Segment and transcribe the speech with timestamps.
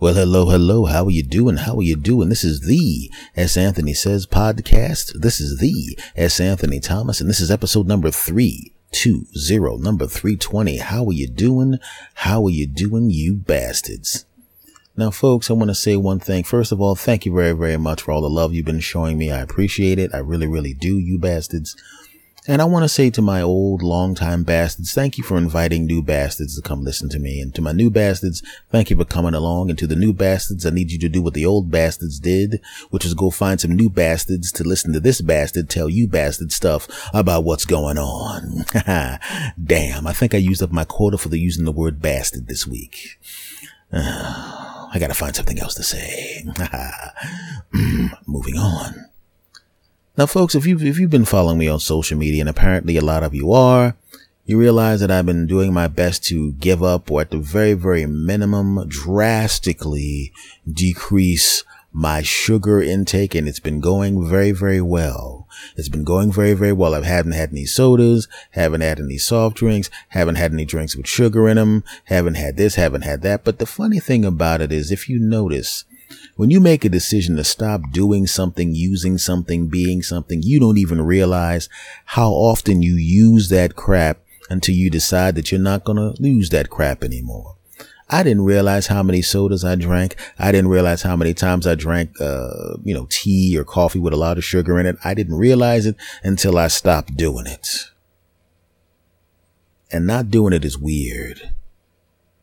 [0.00, 0.84] Well, hello, hello.
[0.84, 1.56] How are you doing?
[1.56, 2.28] How are you doing?
[2.28, 3.56] This is the S.
[3.56, 5.10] Anthony Says podcast.
[5.20, 6.38] This is the S.
[6.38, 10.76] Anthony Thomas, and this is episode number three two zero, number 320.
[10.76, 11.80] How are you doing?
[12.14, 14.24] How are you doing, you bastards?
[14.96, 16.44] Now, folks, I want to say one thing.
[16.44, 19.18] First of all, thank you very, very much for all the love you've been showing
[19.18, 19.32] me.
[19.32, 20.14] I appreciate it.
[20.14, 21.74] I really, really do, you bastards.
[22.48, 26.00] And I want to say to my old, long-time bastards, thank you for inviting new
[26.00, 27.42] bastards to come listen to me.
[27.42, 29.68] And to my new bastards, thank you for coming along.
[29.68, 32.62] And to the new bastards, I need you to do what the old bastards did,
[32.88, 36.50] which is go find some new bastards to listen to this bastard tell you bastard
[36.50, 38.64] stuff about what's going on.
[39.62, 42.66] Damn, I think I used up my quota for the using the word bastard this
[42.66, 43.20] week.
[43.92, 46.46] I gotta find something else to say.
[47.70, 49.07] Hmm, moving on.
[50.18, 53.04] Now, folks, if you've, if you've been following me on social media, and apparently a
[53.04, 53.94] lot of you are,
[54.46, 57.74] you realize that I've been doing my best to give up or at the very,
[57.74, 60.32] very minimum, drastically
[60.68, 65.46] decrease my sugar intake and it's been going very, very well.
[65.76, 66.96] It's been going very, very well.
[66.96, 71.06] I haven't had any sodas, haven't had any soft drinks, haven't had any drinks with
[71.06, 73.44] sugar in them, haven't had this, haven't had that.
[73.44, 75.84] But the funny thing about it is if you notice,
[76.36, 80.78] when you make a decision to stop doing something, using something, being something, you don't
[80.78, 81.68] even realize
[82.06, 86.50] how often you use that crap until you decide that you're not going to lose
[86.50, 87.56] that crap anymore.
[88.10, 90.16] I didn't realize how many sodas I drank.
[90.38, 94.14] I didn't realize how many times I drank, uh, you know, tea or coffee with
[94.14, 94.96] a lot of sugar in it.
[95.04, 97.68] I didn't realize it until I stopped doing it.
[99.90, 101.50] And not doing it is weird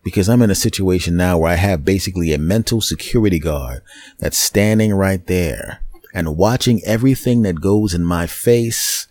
[0.06, 3.82] because I'm in a situation now where I have basically a mental security guard
[4.20, 5.82] that's standing right there
[6.14, 9.08] and watching everything that goes in my face.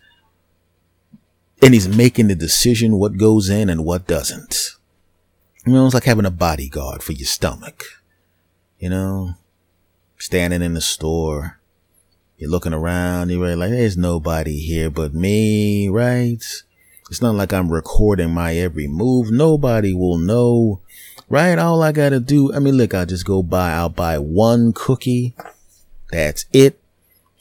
[1.61, 4.71] And he's making the decision what goes in and what doesn't.
[5.67, 7.83] You know, it's like having a bodyguard for your stomach.
[8.79, 9.35] You know,
[10.17, 11.59] standing in the store,
[12.39, 16.45] you're looking around, you're like, there's nobody here but me, right?
[17.11, 19.33] It's not like I'm recording my every move.
[19.33, 20.83] Nobody will know
[21.29, 21.59] right?
[21.59, 25.35] All I gotta do, I mean, look, I'll just go buy, I'll buy one cookie.
[26.11, 26.79] That's it.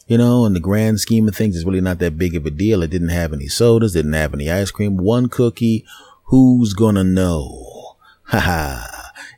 [0.07, 2.51] You know, in the grand scheme of things, it's really not that big of a
[2.51, 2.83] deal.
[2.83, 4.97] It didn't have any sodas, didn't have any ice cream.
[4.97, 5.85] One cookie.
[6.25, 7.95] Who's gonna know?
[8.25, 8.92] Ha ha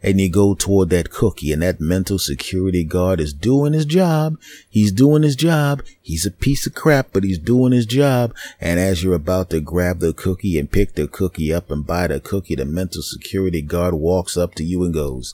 [0.06, 4.38] and you go toward that cookie and that mental security guard is doing his job.
[4.70, 5.82] He's doing his job.
[6.00, 8.36] He's a piece of crap, but he's doing his job.
[8.62, 12.06] And as you're about to grab the cookie and pick the cookie up and buy
[12.06, 15.34] the cookie, the mental security guard walks up to you and goes,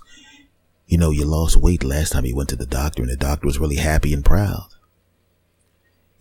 [0.88, 3.48] you know, you lost weight last time you went to the doctor and the doctor
[3.48, 4.68] was really happy and proud.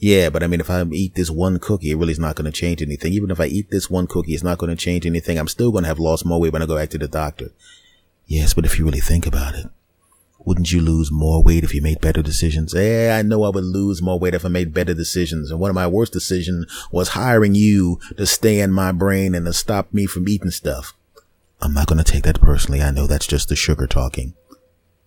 [0.00, 2.50] Yeah, but I mean, if I eat this one cookie, it really is not going
[2.50, 3.12] to change anything.
[3.12, 5.38] Even if I eat this one cookie, it's not going to change anything.
[5.38, 7.52] I'm still going to have lost more weight when I go back to the doctor.
[8.30, 9.66] Yes, but if you really think about it,
[10.38, 12.72] wouldn't you lose more weight if you made better decisions?
[12.72, 15.50] Eh, I know I would lose more weight if I made better decisions.
[15.50, 19.46] And one of my worst decisions was hiring you to stay in my brain and
[19.46, 20.94] to stop me from eating stuff.
[21.60, 22.80] I'm not going to take that personally.
[22.80, 24.34] I know that's just the sugar talking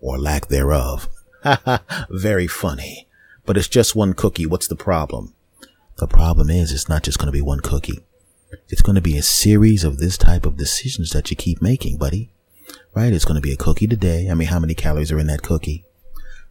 [0.01, 1.07] or lack thereof.
[1.43, 3.07] Ha Very funny.
[3.45, 4.45] But it's just one cookie.
[4.45, 5.33] What's the problem?
[5.95, 8.03] The problem is it's not just going to be one cookie.
[8.67, 11.95] It's going to be a series of this type of decisions that you keep making,
[11.95, 12.29] buddy
[12.93, 13.13] right?
[13.13, 14.29] It's going to be a cookie today.
[14.29, 15.85] I mean, how many calories are in that cookie?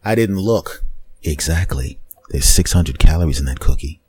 [0.03, 0.83] I didn't look.
[1.23, 1.99] Exactly.
[2.29, 4.01] There's 600 calories in that cookie.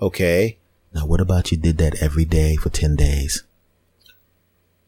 [0.00, 0.58] Okay.
[0.94, 3.44] Now, what about you did that every day for 10 days?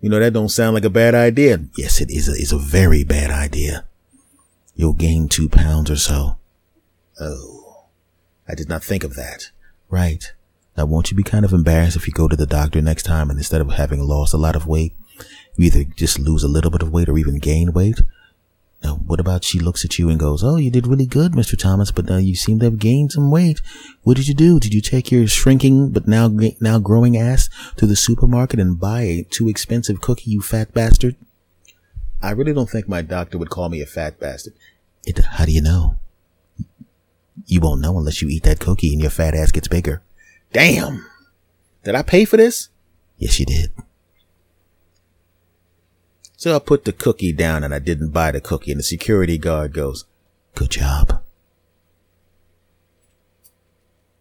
[0.01, 1.61] You know, that don't sound like a bad idea.
[1.77, 3.85] Yes, it is a, it's a very bad idea.
[4.75, 6.39] You'll gain two pounds or so.
[7.21, 7.85] Oh,
[8.49, 9.51] I did not think of that.
[9.91, 10.33] Right.
[10.77, 13.29] Now, won't you be kind of embarrassed if you go to the doctor next time
[13.29, 14.95] and instead of having lost a lot of weight,
[15.61, 18.01] you either just lose a little bit of weight or even gain weight.
[18.83, 21.59] Now, what about she looks at you and goes, Oh, you did really good, Mr.
[21.59, 23.61] Thomas, but now you seem to have gained some weight.
[24.03, 24.59] What did you do?
[24.59, 26.29] Did you take your shrinking but now,
[26.61, 31.17] now growing ass to the supermarket and buy a too expensive cookie, you fat bastard?
[32.23, 34.55] I really don't think my doctor would call me a fat bastard.
[35.05, 35.99] It, how do you know?
[37.45, 40.03] You won't know unless you eat that cookie and your fat ass gets bigger.
[40.55, 41.07] Damn!
[41.85, 42.71] Did I pay for this?
[43.19, 43.71] Yes, you did.
[46.41, 48.71] So I put the cookie down and I didn't buy the cookie.
[48.71, 50.07] And the security guard goes,
[50.55, 51.23] Good job.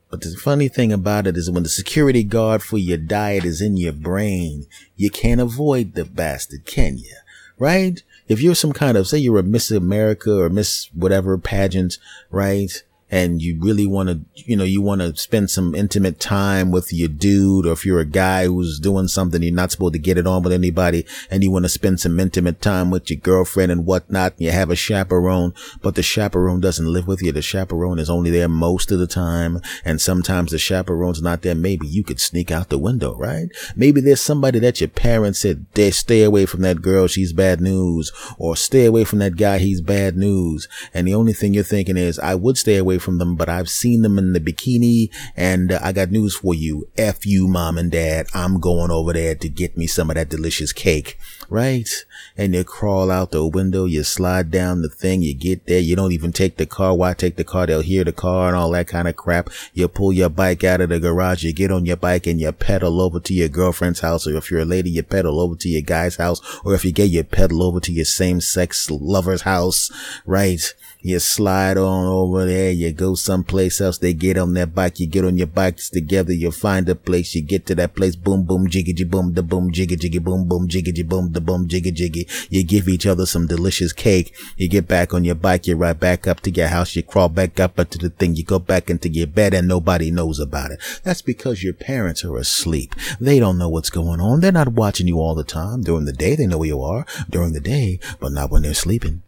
[0.09, 3.61] But the funny thing about it is when the security guard for your diet is
[3.61, 4.65] in your brain,
[4.97, 7.15] you can't avoid the bastard, can you?
[7.57, 8.03] Right?
[8.27, 11.99] If you're some kind of, say you're a Miss America or Miss whatever pageant,
[12.29, 12.83] right?
[13.11, 16.93] And you really want to, you know, you want to spend some intimate time with
[16.93, 20.17] your dude, or if you're a guy who's doing something you're not supposed to get
[20.17, 23.71] it on with anybody, and you want to spend some intimate time with your girlfriend
[23.71, 27.31] and whatnot, and you have a chaperone, but the chaperone doesn't live with you.
[27.31, 31.55] The chaperone is only there most of the time, and sometimes the chaperone's not there.
[31.55, 33.47] Maybe you could sneak out the window, right?
[33.75, 38.11] Maybe there's somebody that your parents said, stay away from that girl, she's bad news,
[38.37, 40.67] or stay away from that guy, he's bad news.
[40.93, 43.69] And the only thing you're thinking is, I would stay away from them, but I've
[43.69, 46.87] seen them in the bikini and uh, I got news for you.
[46.97, 48.27] F you, mom and dad.
[48.33, 51.17] I'm going over there to get me some of that delicious cake,
[51.49, 51.89] right?
[52.37, 55.95] And you crawl out the window, you slide down the thing, you get there, you
[55.95, 56.95] don't even take the car.
[56.95, 57.65] Why take the car?
[57.65, 59.49] They'll hear the car and all that kind of crap.
[59.73, 62.51] You pull your bike out of the garage, you get on your bike and you
[62.51, 64.27] pedal over to your girlfriend's house.
[64.27, 66.41] Or if you're a lady, you pedal over to your guy's house.
[66.63, 69.91] Or if you get, you pedal over to your same sex lover's house,
[70.25, 70.73] right?
[71.01, 72.71] You slide on over there.
[72.71, 73.97] You go someplace else.
[73.97, 74.99] They get on their bike.
[74.99, 76.33] You get on your bikes together.
[76.33, 77.33] You find a place.
[77.33, 78.17] You get to that place.
[78.17, 81.39] Boom, boom, jiggy, jiggy, boom, the boom, jiggy, jiggy, boom, boom, jiggy, jiggy, boom, the
[81.39, 82.27] boom, jiggy, jiggy.
[82.49, 84.35] You give each other some delicious cake.
[84.57, 85.67] You get back on your bike.
[85.67, 86.93] You ride back up to your house.
[86.97, 88.35] You crawl back up into the thing.
[88.35, 90.81] You go back into your bed and nobody knows about it.
[91.05, 92.93] That's because your parents are asleep.
[93.21, 94.41] They don't know what's going on.
[94.41, 95.81] They're not watching you all the time.
[95.81, 98.73] During the day, they know where you are during the day, but not when they're
[98.73, 99.23] sleeping.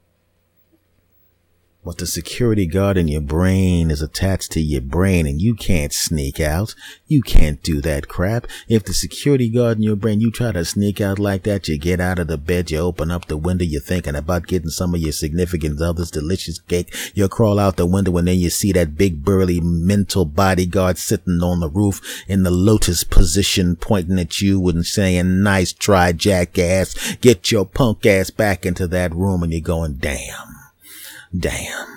[1.84, 5.92] But the security guard in your brain is attached to your brain and you can't
[5.92, 6.76] sneak out.
[7.08, 8.46] You can't do that crap.
[8.68, 11.80] If the security guard in your brain, you try to sneak out like that, you
[11.80, 14.94] get out of the bed, you open up the window, you're thinking about getting some
[14.94, 16.94] of your significant other's delicious cake.
[17.16, 21.42] You crawl out the window and then you see that big burly mental bodyguard sitting
[21.42, 27.16] on the roof in the lotus position pointing at you and saying, nice try, jackass.
[27.16, 30.51] Get your punk ass back into that room and you're going, damn
[31.38, 31.91] damn.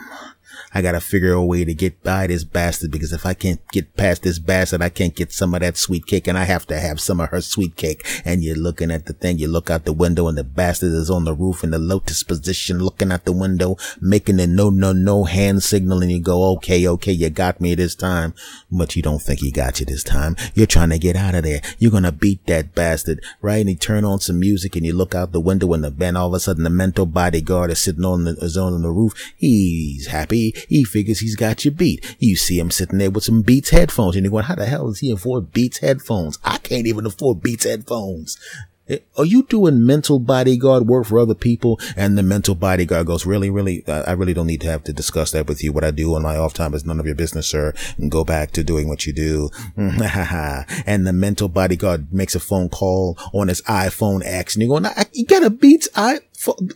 [0.75, 3.97] I gotta figure a way to get by this bastard because if I can't get
[3.97, 6.81] past this bastard, I can't get some of that sweet cake and I have to
[6.81, 8.05] have some of her sweet cake.
[8.25, 11.11] And you're looking at the thing, you look out the window and the bastard is
[11.11, 14.93] on the roof in the lotus position, looking out the window, making the no, no,
[14.93, 18.35] no hand signal and you go, okay, okay, you got me this time.
[18.73, 20.35] But you don't think he got you this time.
[20.55, 21.61] You're trying to get out of there.
[21.79, 23.61] You're gonna beat that bastard, right?
[23.61, 26.19] And you turn on some music and you look out the window and the band,
[26.19, 29.13] all of a sudden the mental bodyguard is sitting on the, is on the roof.
[29.37, 32.17] He's happy he figures he's got you beat.
[32.19, 34.87] You see him sitting there with some Beats headphones and you're going, how the hell
[34.87, 36.39] does he afford Beats headphones?
[36.45, 38.39] I can't even afford Beats headphones.
[38.87, 41.81] Eh, are you doing mental bodyguard work for other people?
[41.97, 45.31] And the mental bodyguard goes, really, really, I really don't need to have to discuss
[45.33, 45.73] that with you.
[45.73, 47.73] What I do on my off time is none of your business, sir.
[47.97, 49.51] And go back to doing what you do.
[49.77, 54.93] and the mental bodyguard makes a phone call on his iPhone X and you're going,
[55.13, 56.19] you got a Beats i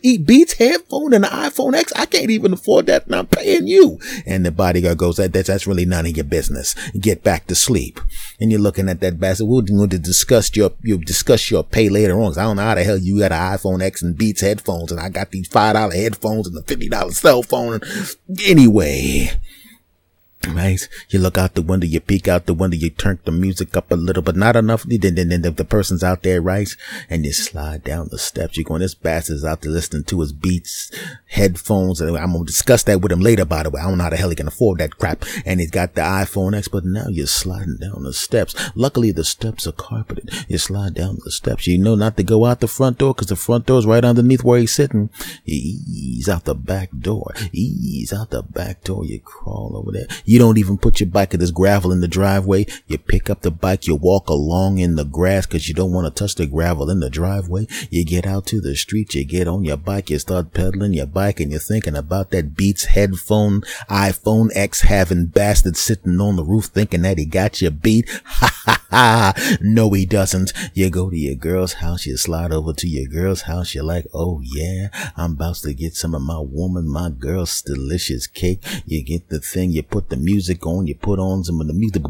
[0.01, 1.93] Beats headphone and the iPhone X.
[1.95, 3.99] I can't even afford that and I'm paying you.
[4.25, 6.75] And the bodyguard goes, that, that's, that's really none of your business.
[6.99, 7.99] Get back to sleep.
[8.39, 9.47] And you're looking at that bastard.
[9.47, 12.29] We're going to discuss your, you discuss your pay later on.
[12.29, 14.91] Cause I don't know how the hell you got an iPhone X and Beats headphones
[14.91, 17.81] and I got these $5 headphones and the $50 cell phone.
[18.45, 19.31] Anyway,
[20.47, 20.79] Right?
[21.09, 23.91] You look out the window, you peek out the window, you turn the music up
[23.91, 24.83] a little, but not enough.
[24.83, 26.69] Then, then, then the, person's out there, right?
[27.09, 28.55] And you slide down the steps.
[28.55, 30.91] You're going, this bastard's out there listening to his beats,
[31.29, 32.01] headphones.
[32.01, 33.81] And I'm to discuss that with him later, by the way.
[33.81, 35.23] I don't know how the hell he can afford that crap.
[35.45, 38.55] And he's got the iPhone X, but now you're sliding down the steps.
[38.75, 40.31] Luckily, the steps are carpeted.
[40.47, 41.67] You slide down the steps.
[41.67, 44.03] You know not to go out the front door because the front door is right
[44.03, 45.09] underneath where he's sitting.
[45.45, 47.33] He's out the back door.
[47.51, 49.05] He's out the back door.
[49.05, 50.07] You crawl over there.
[50.25, 52.65] You don't even put your bike at this gravel in the driveway.
[52.87, 56.07] You pick up the bike, you walk along in the grass because you don't want
[56.07, 57.67] to touch the gravel in the driveway.
[57.89, 61.05] You get out to the street, you get on your bike, you start pedaling your
[61.05, 66.43] bike and you're thinking about that Beats headphone, iPhone X having bastard sitting on the
[66.43, 68.09] roof thinking that he got you beat.
[68.39, 69.57] Ha ha ha.
[69.61, 70.53] No, he doesn't.
[70.73, 73.73] You go to your girl's house, you slide over to your girl's house.
[73.73, 78.27] You're like, oh yeah, I'm about to get some of my woman, my girl's delicious
[78.27, 78.63] cake.
[78.85, 81.73] You get the thing, you put the music on, you put on some of the
[81.73, 82.03] music,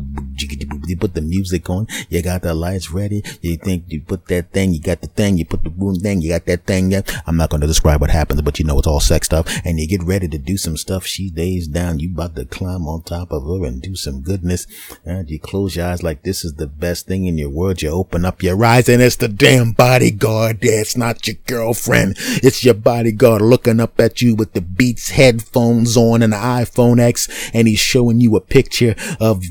[0.88, 4.52] you put the music on, you got the lights ready, you think you put that
[4.52, 6.94] thing, you got the thing, you put the boom thing, you got that thing.
[7.26, 9.80] I'm not going to describe what happens, but you know, it's all sex stuff, and
[9.80, 13.02] you get ready to do some stuff, she lays down, you about to climb on
[13.02, 14.66] top of her and do some goodness,
[15.06, 17.90] and you close your eyes like this is the best thing in your world, you
[17.90, 22.64] open up your eyes and it's the damn bodyguard there, it's not your girlfriend, it's
[22.64, 27.28] your bodyguard looking up at you with the Beats headphones on and the iPhone X,
[27.54, 29.44] and he's showing you a picture of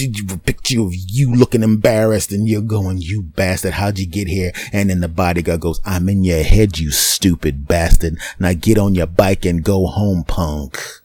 [0.00, 4.52] a picture of you looking embarrassed and you're going, you bastard, how'd you get here?
[4.72, 8.18] And then the bodyguard goes, I'm in your head, you stupid bastard.
[8.38, 11.03] Now get on your bike and go home, punk.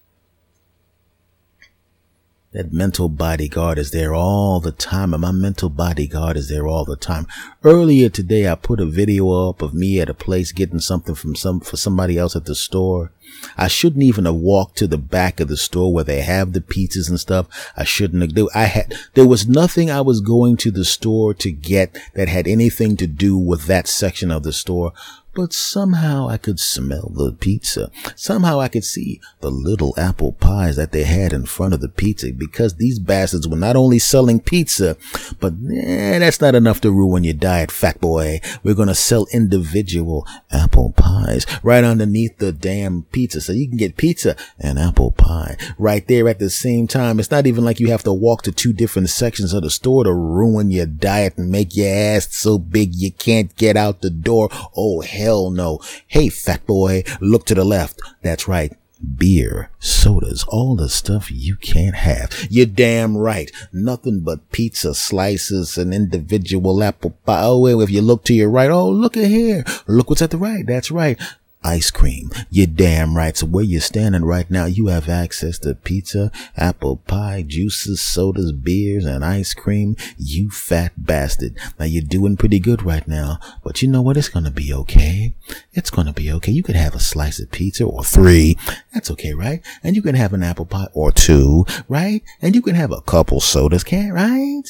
[2.52, 6.84] That mental bodyguard is there all the time and my mental bodyguard is there all
[6.84, 7.28] the time.
[7.64, 11.36] Earlier today, I put a video up of me at a place getting something from
[11.36, 13.12] some, for somebody else at the store.
[13.56, 16.62] I shouldn't even have walked to the back of the store where they have the
[16.62, 17.72] pizzas and stuff.
[17.78, 21.52] I shouldn't have, I had, there was nothing I was going to the store to
[21.52, 24.94] get that had anything to do with that section of the store
[25.40, 27.90] but somehow I could smell the pizza.
[28.18, 31.88] Somehow I could see the little apple pies that they had in front of the
[31.88, 34.98] pizza because these bastards were not only selling pizza,
[35.40, 38.42] but eh, that's not enough to ruin your diet, fat boy.
[38.64, 43.40] We're going to sell individual apple pies right underneath the damn pizza.
[43.40, 47.18] So you can get pizza and apple pie right there at the same time.
[47.18, 50.04] It's not even like you have to walk to two different sections of the store
[50.04, 54.10] to ruin your diet and make your ass so big you can't get out the
[54.10, 54.50] door.
[54.76, 55.80] Oh, hell no.
[56.08, 58.02] Hey, fat boy, look to the left.
[58.24, 58.74] That's right.
[59.16, 62.48] Beer, sodas, all the stuff you can't have.
[62.50, 63.50] You're damn right.
[63.72, 67.44] Nothing but pizza slices and individual apple pie.
[67.44, 69.64] Oh, if you look to your right, oh, look at here.
[69.88, 70.66] Look what's at the right.
[70.68, 71.18] That's right
[71.64, 72.30] ice cream.
[72.50, 73.36] You're damn right.
[73.36, 78.52] So where you're standing right now, you have access to pizza, apple pie, juices, sodas,
[78.52, 79.96] beers, and ice cream.
[80.18, 81.58] You fat bastard.
[81.78, 84.18] Now you're doing pretty good right now, but you know what?
[84.18, 85.34] It's to be okay.
[85.74, 86.52] It's to be okay.
[86.52, 88.58] You could have a slice of pizza or three.
[88.94, 89.62] That's okay, right?
[89.84, 92.24] And you can have an apple pie or two, right?
[92.42, 94.64] And you can have a couple sodas, can't, right?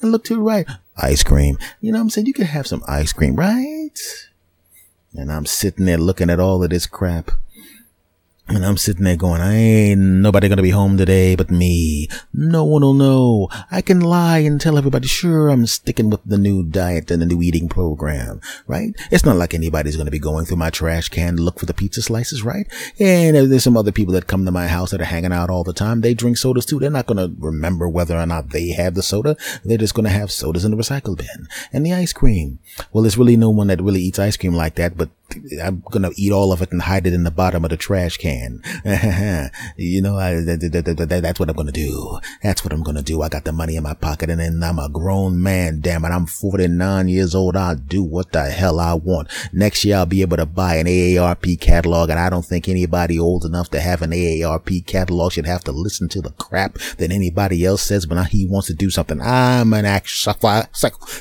[0.00, 0.66] And look to the right.
[0.96, 1.58] Ice cream.
[1.80, 2.26] You know what I'm saying?
[2.26, 3.98] You can have some ice cream, right?
[5.16, 7.30] And I'm sitting there looking at all of this crap.
[8.48, 12.08] And I'm sitting there going, I ain't nobody gonna be home today but me.
[12.32, 13.48] No one'll know.
[13.72, 17.26] I can lie and tell everybody, sure, I'm sticking with the new diet and the
[17.26, 18.94] new eating program, right?
[19.10, 21.74] It's not like anybody's gonna be going through my trash can to look for the
[21.74, 22.68] pizza slices, right?
[23.00, 25.64] And there's some other people that come to my house that are hanging out all
[25.64, 26.00] the time.
[26.00, 26.78] They drink sodas too.
[26.78, 29.36] They're not gonna remember whether or not they have the soda.
[29.64, 32.60] They're just gonna have sodas in the recycle bin and the ice cream.
[32.92, 35.08] Well, there's really no one that really eats ice cream like that, but
[35.62, 38.16] I'm gonna eat all of it and hide it in the bottom of the trash
[38.16, 38.62] can.
[39.76, 42.18] you know, I, that, that, that, that's what I'm gonna do.
[42.42, 43.22] That's what I'm gonna do.
[43.22, 45.80] I got the money in my pocket and then I'm a grown man.
[45.80, 46.08] Damn it.
[46.08, 47.56] I'm 49 years old.
[47.56, 49.28] I'll do what the hell I want.
[49.52, 53.18] Next year I'll be able to buy an AARP catalog and I don't think anybody
[53.18, 57.10] old enough to have an AARP catalog should have to listen to the crap that
[57.10, 59.20] anybody else says when he wants to do something.
[59.20, 60.34] I'm an actual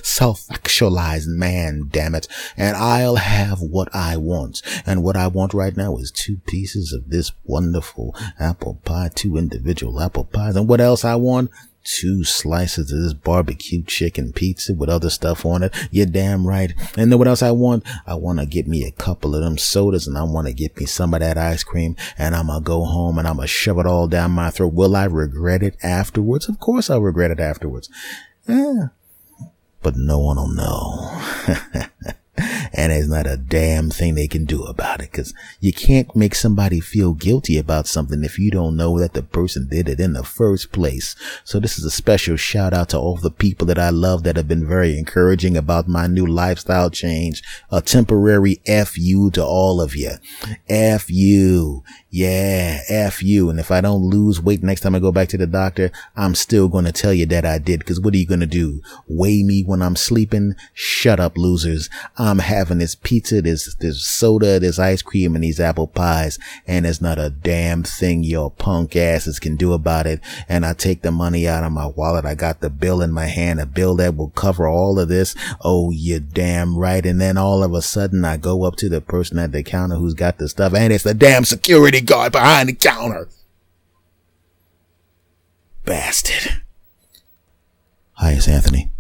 [0.01, 2.27] self-actualized man, damn it.
[2.57, 4.61] And I'll have what I want.
[4.85, 9.37] And what I want right now is two pieces of this wonderful apple pie, two
[9.37, 10.57] individual apple pies.
[10.57, 11.49] And what else I want?
[11.85, 15.73] two slices of this barbecue chicken pizza with other stuff on it.
[15.91, 16.73] You're damn right.
[16.97, 17.83] And then what else I want?
[18.05, 20.77] I want to get me a couple of them sodas and I want to get
[20.77, 23.47] me some of that ice cream and I'm going to go home and I'm going
[23.47, 24.73] to shove it all down my throat.
[24.73, 26.49] Will I regret it afterwards?
[26.49, 27.89] Of course I'll regret it afterwards.
[28.47, 28.87] Yeah.
[29.81, 31.21] But no one will know.
[32.37, 36.35] and there's not a damn thing they can do about it because you can't make
[36.35, 40.13] somebody feel guilty about something if you don't know that the person did it in
[40.13, 41.15] the first place.
[41.43, 44.35] So this is a special shout out to all the people that I love that
[44.35, 47.43] have been very encouraging about my new lifestyle change.
[47.71, 50.11] A temporary F you to all of you.
[50.67, 51.83] F you.
[52.09, 53.49] Yeah, F you.
[53.49, 56.35] And if I don't lose weight next time I go back to the doctor, I'm
[56.35, 57.85] still going to tell you that I did.
[57.85, 58.81] Cause what are you going to do?
[59.07, 60.55] Weigh me when I'm sleeping?
[60.73, 61.89] Shut up, losers.
[62.17, 66.39] I'm having this pizza, this, this soda, this ice cream and these apple pies.
[66.67, 70.19] And there's not a damn thing your punk asses can do about it.
[70.49, 72.25] And I take the money out of my wallet.
[72.25, 75.35] I got the bill in my hand, a bill that will cover all of this.
[75.61, 77.05] Oh, you damn right.
[77.05, 79.95] And then all of a sudden I go up to the person at the counter
[79.95, 83.29] who's got the stuff and it's the damn security guard behind the counter.
[85.83, 86.61] Bastard.
[88.13, 88.91] Hi, it's Anthony.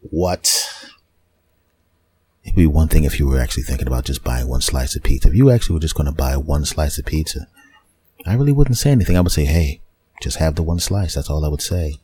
[0.00, 0.79] What?
[2.50, 5.04] It'd be one thing if you were actually thinking about just buying one slice of
[5.04, 5.28] pizza.
[5.28, 7.46] If you actually were just going to buy one slice of pizza,
[8.26, 9.16] I really wouldn't say anything.
[9.16, 9.80] I would say, hey,
[10.20, 11.14] just have the one slice.
[11.14, 12.00] That's all I would say.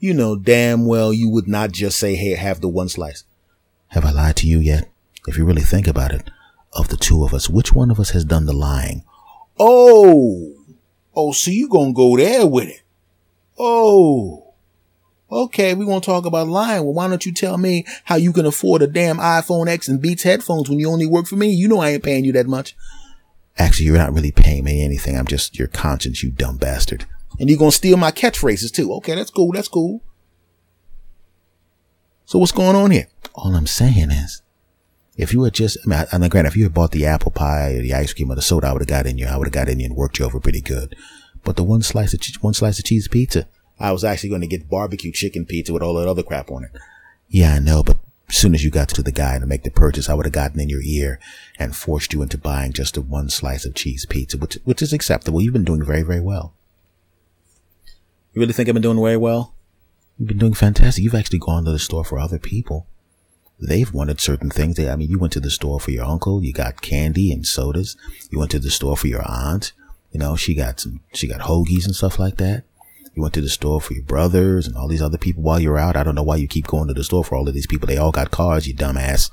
[0.00, 3.22] You know damn well you would not just say, hey, have the one slice.
[3.88, 4.90] Have I lied to you yet?
[5.28, 6.28] If you really think about it,
[6.72, 9.04] of the two of us, which one of us has done the lying?
[9.60, 10.52] Oh,
[11.14, 12.82] oh, so you gonna go there with it?
[13.56, 14.43] Oh,
[15.30, 16.84] okay, we gonna talk about lying.
[16.84, 20.00] Well, why don't you tell me how you can afford a damn iPhone X and
[20.00, 21.48] Beats headphones when you only work for me?
[21.48, 22.76] You know I ain't paying you that much.
[23.56, 25.16] Actually, you're not really paying me anything.
[25.16, 27.06] I'm just your conscience, you dumb bastard.
[27.38, 28.92] And you're gonna steal my catchphrases too.
[28.94, 29.52] Okay, that's cool.
[29.52, 30.00] That's cool.
[32.24, 33.08] So what's going on here?
[33.34, 34.42] All I'm saying is,
[35.16, 37.30] if you had just, I mean, I, I granted, if you had bought the apple
[37.30, 39.26] pie or the ice cream or the soda, I would have got in you.
[39.26, 40.96] I would have got in you and worked you over pretty good.
[41.44, 43.46] but the one slice of one slice of cheese pizza.
[43.78, 46.64] I was actually going to get barbecue chicken pizza with all that other crap on
[46.64, 46.70] it.
[47.28, 49.70] Yeah, I know, but as soon as you got to the guy to make the
[49.70, 51.18] purchase, I would have gotten in your ear
[51.58, 54.92] and forced you into buying just the one slice of cheese pizza, which, which is
[54.92, 55.40] acceptable.
[55.40, 56.54] You've been doing very, very well.
[58.32, 59.54] You really think I've been doing very well?
[60.18, 61.02] You've been doing fantastic.
[61.02, 62.86] You've actually gone to the store for other people.
[63.60, 64.76] They've wanted certain things.
[64.76, 66.42] They, I mean, you went to the store for your uncle.
[66.42, 67.96] You got candy and sodas.
[68.30, 69.72] You went to the store for your aunt.
[70.10, 72.64] You know, she got some, she got hoagies and stuff like that.
[73.14, 75.78] You went to the store for your brothers and all these other people while you're
[75.78, 75.96] out.
[75.96, 77.86] I don't know why you keep going to the store for all of these people.
[77.86, 79.30] They all got cars, you dumbass.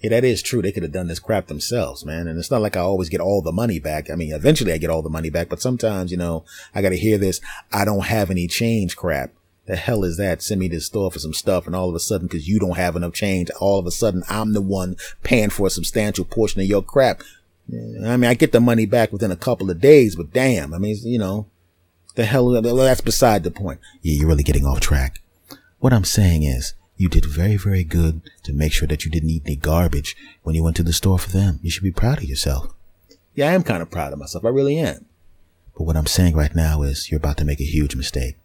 [0.00, 0.60] Yeah, that is true.
[0.60, 2.28] They could have done this crap themselves, man.
[2.28, 4.10] And it's not like I always get all the money back.
[4.10, 6.44] I mean, eventually I get all the money back, but sometimes, you know,
[6.74, 7.40] I got to hear this.
[7.72, 9.30] I don't have any change crap.
[9.66, 10.42] The hell is that?
[10.42, 11.66] Send me to the store for some stuff.
[11.66, 14.22] And all of a sudden, cause you don't have enough change, all of a sudden
[14.28, 17.22] I'm the one paying for a substantial portion of your crap.
[17.68, 20.78] I mean, I get the money back within a couple of days, but damn, I
[20.78, 21.46] mean, you know,
[22.16, 23.80] the hell, that's beside the point.
[24.02, 25.20] Yeah, you're really getting off track.
[25.78, 29.30] What I'm saying is, you did very, very good to make sure that you didn't
[29.30, 31.60] eat any garbage when you went to the store for them.
[31.62, 32.72] You should be proud of yourself.
[33.34, 34.44] Yeah, I am kind of proud of myself.
[34.46, 35.04] I really am.
[35.76, 38.36] But what I'm saying right now is you're about to make a huge mistake.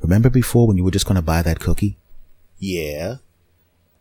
[0.00, 1.96] Remember before when you were just going to buy that cookie?
[2.58, 3.18] Yeah.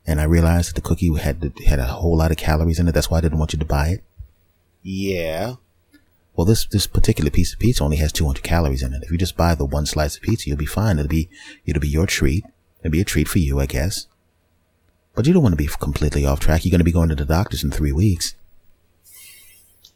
[0.07, 2.93] And I realized that the cookie had had a whole lot of calories in it.
[2.93, 4.03] That's why I didn't want you to buy it.
[4.81, 5.55] Yeah.
[6.39, 9.03] Well, this this particular piece of pizza only has 200 calories in it.
[9.03, 10.98] If you just buy the one slice of pizza, you'll be fine.
[10.98, 11.27] It'll be
[11.65, 12.46] it'll be your treat.
[12.79, 14.08] It'll be a treat for you, I guess.
[15.15, 16.63] But you don't want to be completely off track.
[16.63, 18.36] You're going to be going to the doctors in three weeks.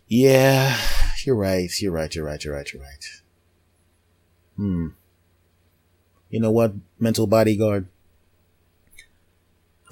[0.09, 0.77] Yeah,
[1.25, 1.69] you're right.
[1.81, 2.13] You're right.
[2.13, 2.43] You're right.
[2.43, 2.73] You're right.
[2.73, 3.21] You're right.
[4.57, 4.87] Hmm.
[6.29, 7.87] You know what, mental bodyguard?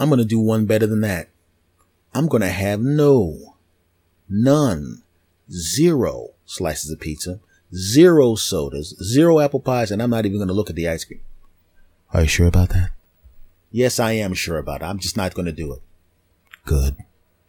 [0.01, 1.29] I'm going to do one better than that.
[2.13, 3.55] I'm going to have no,
[4.27, 5.03] none,
[5.49, 7.39] zero slices of pizza,
[7.73, 11.05] zero sodas, zero apple pies, and I'm not even going to look at the ice
[11.05, 11.21] cream.
[12.13, 12.91] Are you sure about that?
[13.71, 14.85] Yes, I am sure about it.
[14.85, 15.81] I'm just not going to do it.
[16.65, 16.97] Good.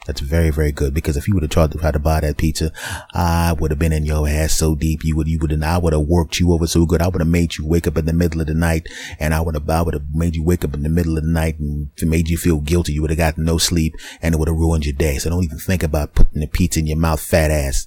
[0.07, 0.95] That's very, very good.
[0.95, 2.73] Because if you would have tried to try to buy that pizza,
[3.13, 5.05] I would have been in your ass so deep.
[5.05, 7.03] You would, you would, and I would have worked you over so good.
[7.03, 8.89] I would have made you wake up in the middle of the night,
[9.21, 11.25] and I would have, I would have made you wake up in the middle of
[11.25, 12.93] the night and made you feel guilty.
[12.93, 15.19] You would have gotten no sleep, and it would have ruined your day.
[15.19, 17.87] So don't even think about putting the pizza in your mouth, fat ass.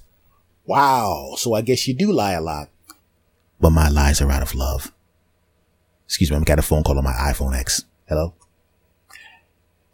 [0.66, 1.34] Wow.
[1.36, 2.68] So I guess you do lie a lot.
[3.60, 4.92] But my lies are out of love.
[6.04, 7.84] Excuse me, I've got a phone call on my iPhone X.
[8.08, 8.34] Hello?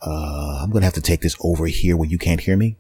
[0.05, 2.77] Uh, I'm gonna have to take this over here where you can't hear me.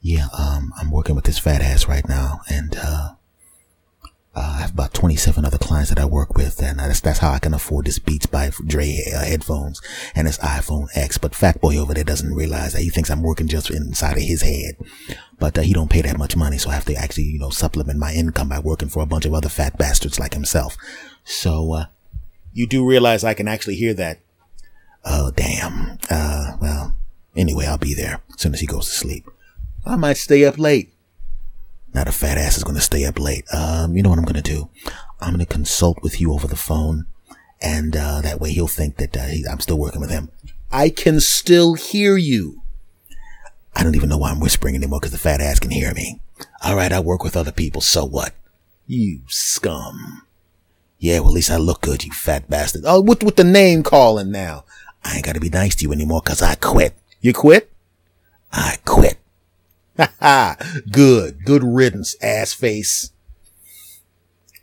[0.00, 3.14] Yeah, um, I'm working with this fat ass right now, and uh,
[4.34, 7.32] uh, I have about 27 other clients that I work with, and that's that's how
[7.32, 9.80] I can afford this Beats by Dre uh, headphones
[10.14, 11.18] and this iPhone X.
[11.18, 14.22] But Fat Boy over there doesn't realize that he thinks I'm working just inside of
[14.22, 14.76] his head,
[15.42, 17.50] but uh, he don't pay that much money, so I have to actually, you know,
[17.50, 20.76] supplement my income by working for a bunch of other fat bastards like himself.
[21.24, 21.84] So, uh,
[22.52, 24.20] you do realize I can actually hear that.
[25.04, 25.98] Oh, damn.
[26.08, 26.94] Uh, well,
[27.34, 29.28] anyway, I'll be there as soon as he goes to sleep.
[29.84, 30.94] I might stay up late.
[31.92, 33.44] Now the fat ass is going to stay up late.
[33.52, 34.70] Um, you know what I'm going to do?
[35.20, 37.06] I'm going to consult with you over the phone.
[37.60, 40.30] And, uh, that way he'll think that, uh, he, I'm still working with him.
[40.70, 42.61] I can still hear you.
[43.74, 46.20] I don't even know why I'm whispering anymore because the fat ass can hear me.
[46.64, 46.92] All right.
[46.92, 47.80] I work with other people.
[47.80, 48.34] So what?
[48.86, 50.22] You scum.
[50.98, 52.82] Yeah, well, at least I look good, you fat bastard.
[52.86, 54.64] Oh, with, with the name calling now.
[55.02, 56.94] I ain't gotta be nice to you anymore cause I quit.
[57.20, 57.72] You quit?
[58.52, 59.18] I quit.
[59.96, 60.56] Ha ha.
[60.90, 61.44] Good.
[61.44, 63.10] Good riddance, ass face.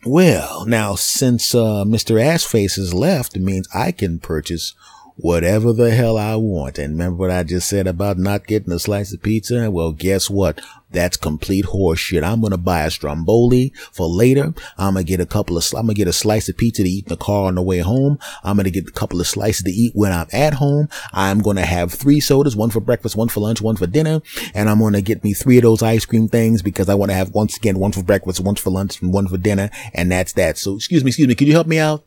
[0.06, 2.16] Well, now since, uh, Mr.
[2.16, 4.74] Assface has left, it means I can purchase
[5.22, 6.78] whatever the hell I want.
[6.78, 9.70] And remember what I just said about not getting a slice of pizza?
[9.70, 10.62] Well, guess what?
[10.92, 12.24] That's complete horseshit.
[12.24, 14.54] I'm to buy a Stromboli for later.
[14.78, 17.06] I'm to get a couple of, I'm to get a slice of pizza to eat
[17.06, 18.18] in the car on the way home.
[18.44, 20.90] I'm to get a couple of slices to eat when I'm at home.
[21.14, 24.22] I'm to have three sodas, one for breakfast, one for lunch, one for dinner.
[24.54, 27.16] And I'm to get me three of those ice cream things because I want to
[27.16, 29.70] have once again, one for breakfast, one for lunch, and one for dinner.
[29.94, 30.58] And that's that.
[30.58, 31.36] So excuse me, excuse me.
[31.36, 32.04] Could you help me out?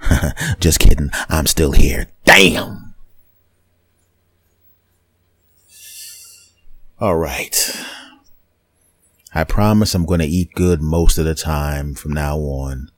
[0.60, 1.10] Just kidding.
[1.28, 2.08] I'm still here.
[2.24, 2.94] Damn.
[7.00, 7.84] All right.
[9.34, 12.90] I promise I'm going to eat good most of the time from now on.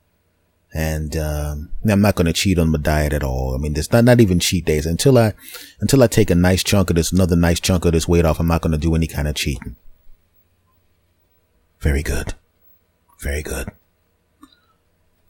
[0.73, 3.55] And, um, I'm not going to cheat on my diet at all.
[3.55, 5.35] I mean, there's not, not even cheat days until I,
[5.81, 8.39] until I take a nice chunk of this, another nice chunk of this weight off.
[8.39, 9.75] I'm not going to do any kind of cheating.
[11.81, 12.35] Very good.
[13.21, 13.73] Very good.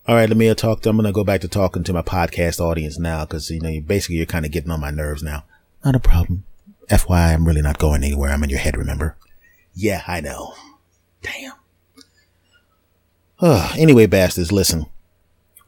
[0.08, 2.58] All right, let me talk I'm going to go back to talking to my podcast
[2.58, 5.44] audience now because, you know, you basically you're kind of getting on my nerves now.
[5.84, 6.44] Not a problem.
[6.90, 8.30] FYI, I'm really not going anywhere.
[8.30, 9.16] I'm in your head, remember?
[9.74, 10.54] Yeah, I know.
[11.22, 11.52] Damn.
[13.38, 14.86] Uh, anyway, bastards, listen.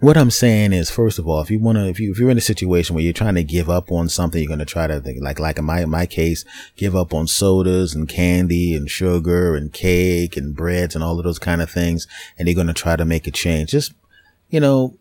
[0.01, 2.31] What I'm saying is, first of all, if you want to, if you if you're
[2.31, 4.89] in a situation where you're trying to give up on something, you're going to try
[4.89, 9.55] to like like in my my case, give up on sodas and candy and sugar
[9.55, 12.73] and cake and breads and all of those kind of things, and you're going to
[12.73, 13.71] try to make a change.
[13.71, 13.93] Just
[14.53, 14.95] you know,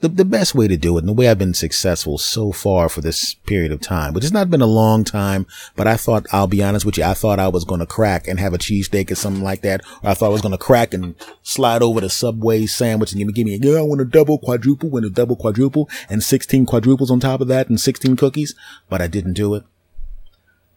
[0.00, 2.88] the, the best way to do it and the way I've been successful so far
[2.88, 5.46] for this period of time, which has not been a long time,
[5.76, 8.26] but I thought, I'll be honest with you, I thought I was going to crack
[8.26, 9.82] and have a cheesesteak or something like that.
[10.02, 13.18] Or I thought I was going to crack and slide over the Subway sandwich and
[13.18, 15.90] give me, give me, a, yeah, I want a double quadruple, win a double quadruple
[16.08, 18.54] and 16 quadruples on top of that and 16 cookies,
[18.88, 19.64] but I didn't do it.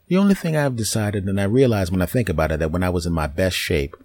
[0.07, 2.83] The only thing I've decided, and I realized when I think about it, that when
[2.83, 3.95] I was in my best shape,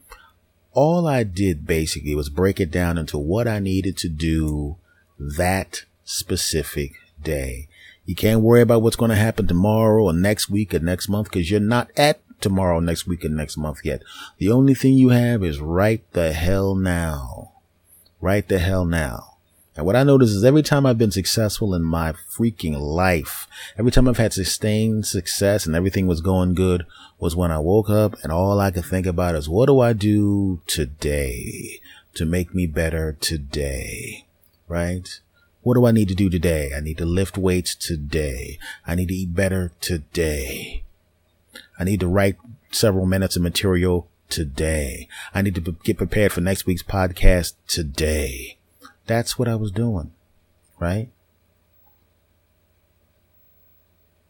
[0.76, 4.76] all I did basically was break it down into what I needed to do
[5.18, 7.68] that specific day.
[8.04, 11.30] You can't worry about what's going to happen tomorrow or next week or next month
[11.30, 14.02] because you're not at tomorrow, next week, and next month yet.
[14.36, 17.52] The only thing you have is right the hell now.
[18.20, 19.35] Right the hell now.
[19.76, 23.46] And what I notice is every time I've been successful in my freaking life,
[23.78, 26.86] every time I've had sustained success and everything was going good
[27.18, 29.92] was when I woke up and all I could think about is what do I
[29.92, 31.80] do today
[32.14, 34.26] to make me better today?
[34.68, 35.20] right?
[35.62, 36.72] What do I need to do today?
[36.76, 38.58] I need to lift weights today.
[38.86, 40.84] I need to eat better today.
[41.78, 42.36] I need to write
[42.70, 45.08] several minutes of material today.
[45.34, 48.55] I need to get prepared for next week's podcast today.
[49.06, 50.12] That's what I was doing,
[50.78, 51.08] right?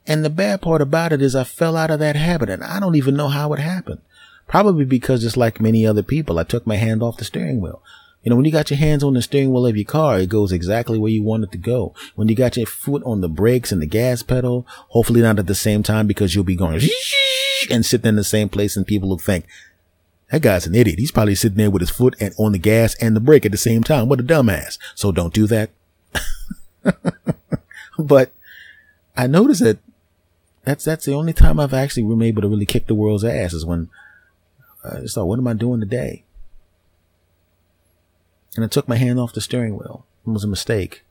[0.06, 2.78] And the bad part about it is I fell out of that habit and I
[2.78, 4.00] don't even know how it happened.
[4.46, 7.82] Probably because just like many other people, I took my hand off the steering wheel.
[8.22, 10.28] You know, when you got your hands on the steering wheel of your car, it
[10.28, 11.94] goes exactly where you want it to go.
[12.14, 15.46] When you got your foot on the brakes and the gas pedal, hopefully not at
[15.46, 16.80] the same time because you'll be going
[17.70, 19.46] and sitting in the same place and people will think,
[20.30, 20.98] that guy's an idiot.
[20.98, 23.52] He's probably sitting there with his foot and on the gas and the brake at
[23.52, 24.08] the same time.
[24.08, 24.78] What a dumbass.
[24.94, 25.70] So don't do that.
[27.98, 28.32] but
[29.16, 29.78] I noticed that
[30.64, 33.52] that's, that's the only time I've actually been able to really kick the world's ass
[33.52, 33.88] is when
[34.84, 36.24] I just thought, what am I doing today?
[38.56, 40.06] and I took my hand off the steering wheel.
[40.26, 41.04] It was a mistake.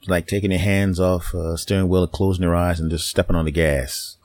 [0.00, 3.08] It's like taking your hands off a steering wheel, and closing your eyes, and just
[3.08, 4.16] stepping on the gas.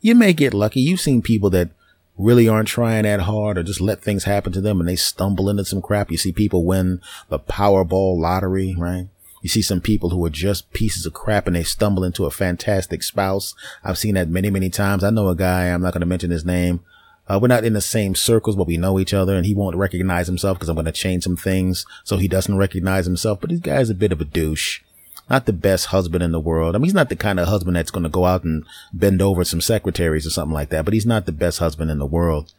[0.00, 0.80] You may get lucky.
[0.80, 1.70] You've seen people that
[2.16, 5.48] really aren't trying that hard or just let things happen to them and they stumble
[5.48, 6.10] into some crap.
[6.10, 9.08] You see people win the Powerball lottery, right?
[9.42, 12.30] You see some people who are just pieces of crap and they stumble into a
[12.30, 13.54] fantastic spouse.
[13.82, 15.04] I've seen that many, many times.
[15.04, 16.80] I know a guy, I'm not going to mention his name,
[17.26, 19.76] uh, we're not in the same circles, but we know each other and he won't
[19.76, 23.40] recognize himself because I'm going to change some things so he doesn't recognize himself.
[23.40, 24.80] But this guy's a bit of a douche.
[25.28, 26.74] Not the best husband in the world.
[26.74, 29.22] I mean, he's not the kind of husband that's going to go out and bend
[29.22, 32.06] over some secretaries or something like that, but he's not the best husband in the
[32.06, 32.52] world.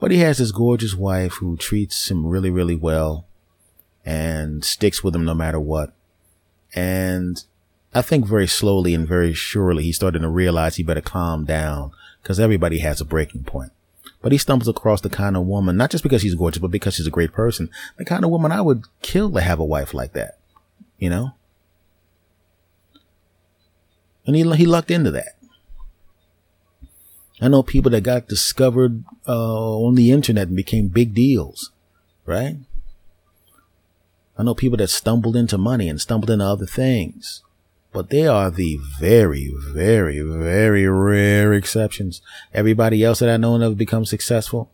[0.00, 3.26] But he has this gorgeous wife who treats him really, really well
[4.04, 5.92] and sticks with him no matter what.
[6.74, 7.42] And
[7.94, 11.92] I think very slowly and very surely he's starting to realize he better calm down
[12.22, 13.70] because everybody has a breaking point.
[14.20, 16.94] But he stumbles across the kind of woman, not just because she's gorgeous, but because
[16.94, 19.94] she's a great person, the kind of woman I would kill to have a wife
[19.94, 20.38] like that,
[20.98, 21.34] you know?
[24.26, 25.36] And he, he lucked into that.
[27.40, 31.72] I know people that got discovered uh, on the internet and became big deals,
[32.24, 32.56] right?
[34.38, 37.42] I know people that stumbled into money and stumbled into other things
[37.94, 42.20] but they are the very, very, very rare exceptions.
[42.52, 44.72] Everybody else that I know have become successful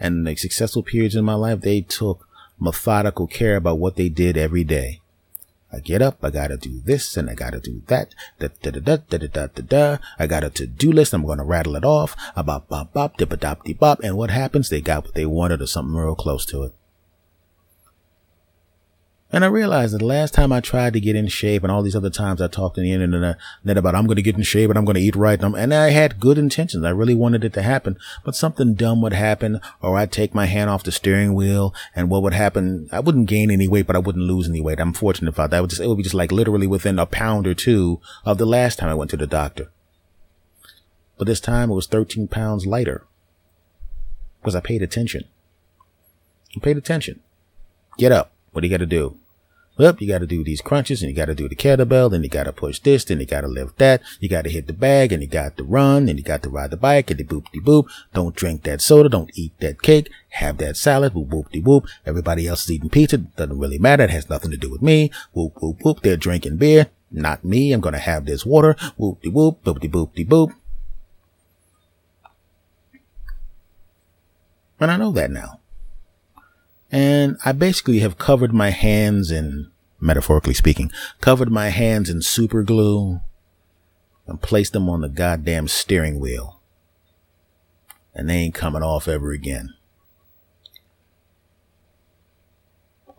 [0.00, 2.26] and the successful periods in my life, they took
[2.58, 5.01] methodical care about what they did every day.
[5.72, 8.14] I get up, I gotta do this and I gotta do that.
[8.38, 9.62] Da da da da da da da da.
[9.62, 9.98] da.
[10.18, 11.14] I got a to-do list.
[11.14, 12.14] I'm gonna rattle it off.
[12.36, 14.00] Bop bop bop, dip a dop dee bop.
[14.02, 14.68] And what happens?
[14.68, 16.74] They got what they wanted or something real close to it.
[19.34, 21.82] And I realized that the last time I tried to get in shape and all
[21.82, 24.42] these other times I talked on the internet uh, about I'm going to get in
[24.42, 25.42] shape and I'm going to eat right.
[25.42, 26.84] And I had good intentions.
[26.84, 30.44] I really wanted it to happen, but something dumb would happen or I'd take my
[30.44, 32.90] hand off the steering wheel and what would happen?
[32.92, 34.78] I wouldn't gain any weight, but I wouldn't lose any weight.
[34.78, 35.58] I'm fortunate about that.
[35.58, 38.36] It would, just, it would be just like literally within a pound or two of
[38.36, 39.70] the last time I went to the doctor.
[41.16, 43.06] But this time it was 13 pounds lighter
[44.40, 45.24] because I paid attention.
[46.54, 47.20] I paid attention.
[47.96, 48.32] Get up.
[48.52, 49.16] What do you got to do?
[49.78, 52.22] Well, you got to do these crunches and you got to do the kettlebell, then
[52.22, 54.02] you got to push this, then you got to lift that.
[54.20, 56.50] You got to hit the bag and you got to run and you got to
[56.50, 57.88] ride the bike and the boop de boop.
[58.12, 59.08] Don't drink that soda.
[59.08, 60.10] Don't eat that cake.
[60.30, 61.14] Have that salad.
[61.14, 61.86] Whoop whoop de whoop.
[62.04, 63.18] Everybody else is eating pizza.
[63.18, 64.04] Doesn't really matter.
[64.04, 65.10] It has nothing to do with me.
[65.32, 66.02] Whoop whoop whoop.
[66.02, 66.88] They're drinking beer.
[67.10, 67.72] Not me.
[67.72, 68.76] I'm going to have this water.
[68.98, 69.64] Whoop de whoop.
[69.64, 70.52] Boop de boop de boop.
[74.80, 75.61] And I know that now.
[76.92, 82.62] And I basically have covered my hands in, metaphorically speaking, covered my hands in super
[82.62, 83.22] glue
[84.26, 86.60] and placed them on the goddamn steering wheel.
[88.14, 89.72] And they ain't coming off ever again.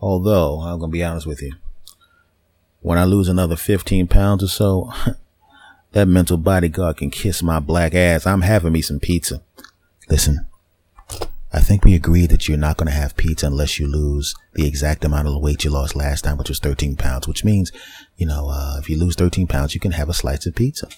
[0.00, 1.54] Although, I'm going to be honest with you,
[2.80, 4.92] when I lose another 15 pounds or so,
[5.92, 8.26] that mental bodyguard can kiss my black ass.
[8.26, 9.42] I'm having me some pizza.
[10.08, 10.46] Listen,
[11.54, 14.66] I think we agreed that you're not going to have pizza unless you lose the
[14.66, 17.70] exact amount of weight you lost last time, which was 13 pounds, which means,
[18.16, 20.88] you know, uh, if you lose 13 pounds, you can have a slice of pizza.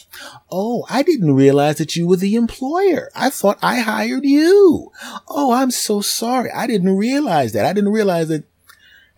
[0.51, 3.11] Oh, I didn't realize that you were the employer.
[3.14, 4.90] I thought I hired you.
[5.29, 6.51] Oh, I'm so sorry.
[6.51, 7.66] I didn't realize that.
[7.66, 8.45] I didn't realize that.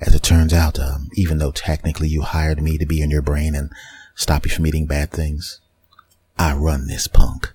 [0.01, 3.23] As it turns out, um, even though technically you hired me to be in your
[3.23, 3.71] brain and
[4.17, 5.61] stop you from eating bad things,
[6.37, 7.53] I run this punk.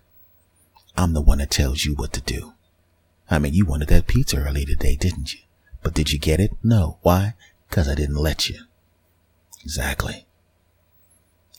[0.95, 2.53] I'm the one that tells you what to do.
[3.29, 5.39] I mean, you wanted that pizza early today, didn't you?
[5.81, 6.51] But did you get it?
[6.63, 6.97] No.
[7.01, 7.35] Why?
[7.69, 8.59] Because I didn't let you.
[9.63, 10.25] Exactly.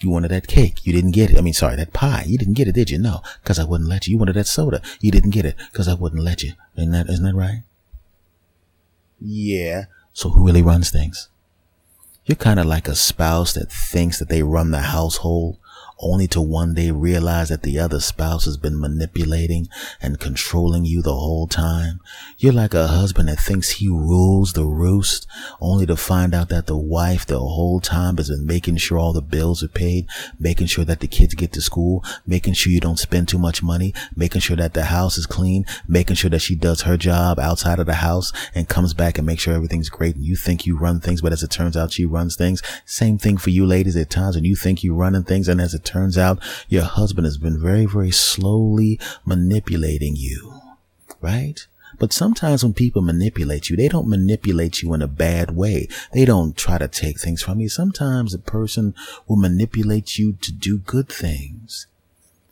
[0.00, 0.85] You wanted that cake.
[0.85, 1.38] You didn't get it.
[1.38, 2.24] I mean, sorry, that pie.
[2.27, 2.98] You didn't get it, did you?
[2.98, 4.12] No, because I wouldn't let you.
[4.12, 4.83] You wanted that soda.
[5.00, 6.53] You didn't get it because I wouldn't let you.
[6.77, 7.62] Isn't that, isn't that right?
[9.20, 9.85] Yeah.
[10.12, 11.29] So who really runs things?
[12.27, 15.59] You're kind of like a spouse that thinks that they run the household
[15.99, 19.69] only to one day realize that the other spouse has been manipulating
[20.01, 22.01] and controlling you the whole time.
[22.39, 25.27] You're like a husband that thinks he rules the roost,
[25.61, 29.13] only to find out that the wife the whole time has been making sure all
[29.13, 30.07] the bills are paid,
[30.39, 33.63] making sure that the kids get to school, making sure you don't spend too much
[33.63, 37.39] money, making sure that the house is clean, making sure that she does her job
[37.39, 40.17] outside of the house and comes back and makes sure everything's great.
[40.17, 42.63] And you think you run things, but as it turns out, she runs things.
[42.85, 45.75] Same thing for you ladies at times when you think you're running things and as
[45.75, 50.61] it turns out your husband has been very, very slowly manipulating you,
[51.20, 51.66] right?
[51.99, 55.88] But sometimes when people manipulate you, they don't manipulate you in a bad way.
[56.12, 57.68] They don't try to take things from you.
[57.68, 58.94] Sometimes a person
[59.29, 61.87] will manipulate you to do good things.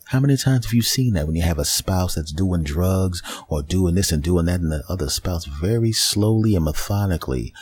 [0.06, 3.22] How many times have you seen that when you have a spouse that's doing drugs
[3.48, 7.54] or doing this and doing that and the other spouse very slowly and methodically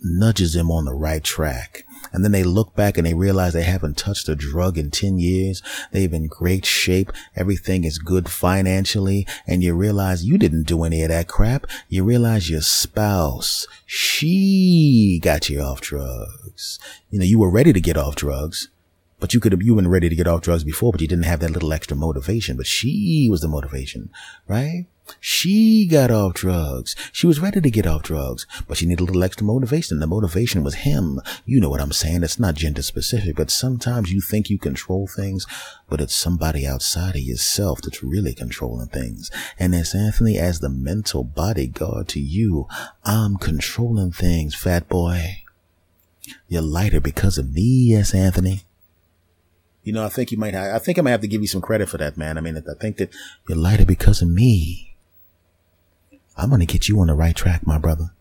[0.00, 1.84] nudges them on the right track?
[2.12, 5.18] And then they look back and they realize they haven't touched a drug in 10
[5.18, 5.62] years.
[5.92, 7.12] They've in great shape.
[7.36, 9.26] Everything is good financially.
[9.46, 11.66] And you realize you didn't do any of that crap.
[11.88, 16.78] You realize your spouse, she got you off drugs.
[17.10, 18.68] You know, you were ready to get off drugs.
[19.18, 21.26] But you could have, you been ready to get off drugs before, but you didn't
[21.26, 22.56] have that little extra motivation.
[22.56, 24.08] But she was the motivation,
[24.48, 24.86] right?
[25.18, 26.94] She got off drugs.
[27.12, 29.98] She was ready to get off drugs, but she needed a little extra motivation.
[29.98, 31.20] The motivation was him.
[31.44, 32.22] You know what I'm saying?
[32.22, 35.46] It's not gender specific, but sometimes you think you control things,
[35.88, 39.30] but it's somebody outside of yourself that's really controlling things.
[39.58, 42.66] And as Anthony, as the mental bodyguard to you,
[43.04, 45.42] I'm controlling things, fat boy.
[46.48, 48.62] You're lighter because of me, yes, Anthony.
[49.82, 51.48] You know, I think you might, Have, I think I might have to give you
[51.48, 52.36] some credit for that, man.
[52.36, 53.14] I mean, I think that
[53.48, 54.89] you're lighter because of me.
[56.40, 58.12] I'm going to get you on the right track, my brother.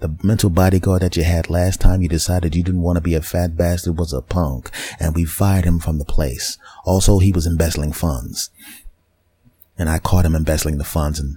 [0.00, 3.14] The mental bodyguard that you had last time you decided you didn't want to be
[3.14, 6.56] a fat bastard was a punk, and we fired him from the place.
[6.86, 8.48] Also, he was embezzling funds.
[9.76, 11.36] And I caught him embezzling the funds, and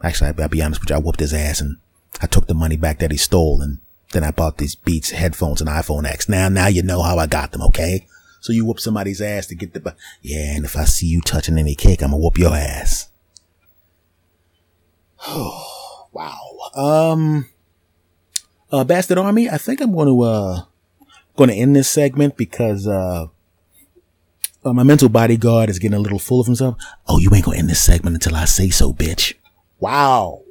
[0.00, 1.78] actually, I'll be honest with you, I whooped his ass, and
[2.20, 3.78] I took the money back that he stole, and
[4.12, 6.28] then I bought these Beats headphones and iPhone X.
[6.28, 8.06] Now, now you know how I got them, okay?
[8.40, 11.58] So you whoop somebody's ass to get the, yeah, and if I see you touching
[11.58, 13.08] any cake, I'm gonna whoop your ass.
[15.26, 16.58] Oh, wow.
[16.74, 17.48] Um,
[18.70, 20.62] uh, Bastard Army, I think I'm going to, uh,
[21.36, 23.26] going to end this segment because, uh,
[24.64, 26.76] uh, my mental bodyguard is getting a little full of himself.
[27.08, 29.34] Oh, you ain't gonna end this segment until I say so, bitch.
[29.80, 30.42] Wow.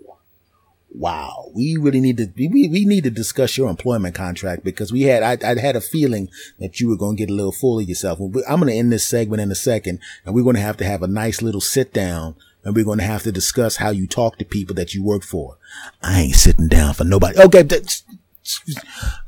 [0.93, 1.49] Wow.
[1.55, 5.23] We really need to, we, we need to discuss your employment contract because we had,
[5.23, 6.29] I, I had a feeling
[6.59, 8.19] that you were going to get a little full of yourself.
[8.19, 10.85] I'm going to end this segment in a second and we're going to have to
[10.85, 14.07] have a nice little sit down and we're going to have to discuss how you
[14.07, 15.57] talk to people that you work for.
[16.01, 17.39] I ain't sitting down for nobody.
[17.39, 17.67] Okay.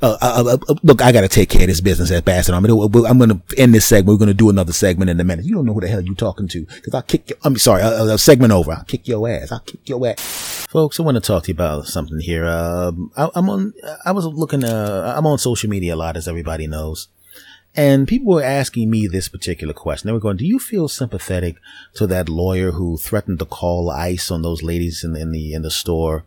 [0.02, 2.56] Uh, uh, uh, uh, look, I got to take care of this business at Bastard.
[2.56, 4.08] I'm going to end this segment.
[4.08, 5.46] We're going to do another segment in a minute.
[5.46, 7.84] You don't know who the hell you're talking to because I'll kick your, I'm sorry,
[7.84, 8.72] a, segment over.
[8.72, 9.52] I'll kick your ass.
[9.52, 10.65] I'll kick your ass.
[10.69, 12.46] Folks, I want to talk to you about something here.
[12.46, 16.28] Um, I, am on, I was looking, uh, I'm on social media a lot, as
[16.28, 17.08] everybody knows.
[17.76, 20.08] And people were asking me this particular question.
[20.08, 21.56] They were going, do you feel sympathetic
[21.96, 25.64] to that lawyer who threatened to call ICE on those ladies in, in the, in
[25.64, 26.24] the store?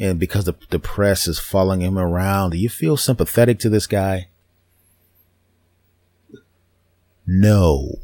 [0.00, 3.88] And because the, the press is following him around, do you feel sympathetic to this
[3.88, 4.28] guy?
[7.26, 7.98] No.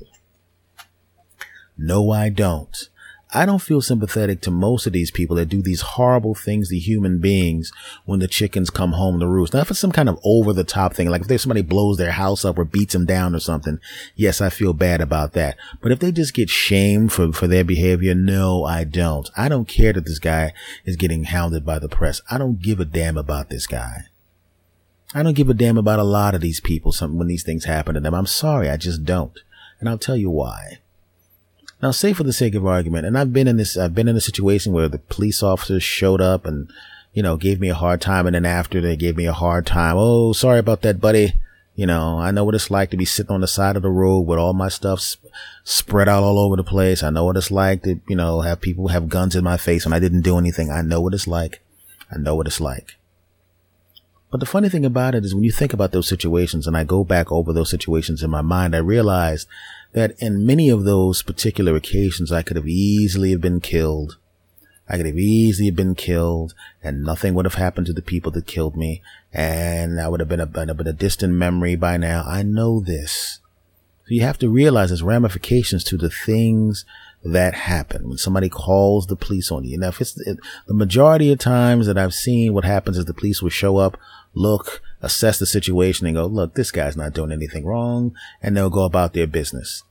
[1.76, 2.88] No, I don't.
[3.32, 6.78] I don't feel sympathetic to most of these people that do these horrible things to
[6.78, 7.70] human beings
[8.04, 9.54] when the chickens come home to roost.
[9.54, 11.96] Now, if it's some kind of over the top thing, like if there's somebody blows
[11.96, 13.78] their house up or beats them down or something,
[14.16, 15.56] yes, I feel bad about that.
[15.80, 19.30] But if they just get shamed for, for their behavior, no, I don't.
[19.36, 20.52] I don't care that this guy
[20.84, 22.20] is getting hounded by the press.
[22.30, 24.06] I don't give a damn about this guy.
[25.14, 27.94] I don't give a damn about a lot of these people when these things happen
[27.94, 28.14] to them.
[28.14, 29.38] I'm sorry, I just don't.
[29.78, 30.78] And I'll tell you why.
[31.82, 34.16] Now, say for the sake of argument, and I've been in this, I've been in
[34.16, 36.70] a situation where the police officers showed up and,
[37.14, 38.26] you know, gave me a hard time.
[38.26, 41.34] And then after they gave me a hard time, oh, sorry about that, buddy.
[41.76, 43.88] You know, I know what it's like to be sitting on the side of the
[43.88, 45.32] road with all my stuff sp-
[45.64, 47.02] spread out all over the place.
[47.02, 49.86] I know what it's like to, you know, have people have guns in my face
[49.86, 50.70] and I didn't do anything.
[50.70, 51.62] I know what it's like.
[52.12, 52.96] I know what it's like.
[54.30, 56.84] But the funny thing about it is when you think about those situations and I
[56.84, 59.46] go back over those situations in my mind, I realize
[59.92, 64.18] that in many of those particular occasions, I could have easily have been killed.
[64.88, 68.46] I could have easily been killed and nothing would have happened to the people that
[68.46, 69.02] killed me.
[69.32, 72.24] And I would have been a, been a, distant memory by now.
[72.26, 73.40] I know this.
[74.04, 76.84] So you have to realize there's ramifications to the things
[77.22, 79.78] that happen when somebody calls the police on you.
[79.78, 83.14] Now, if it's it, the majority of times that I've seen what happens is the
[83.14, 83.98] police will show up,
[84.34, 88.14] look, assess the situation and go, look, this guy's not doing anything wrong.
[88.42, 89.84] And they'll go about their business.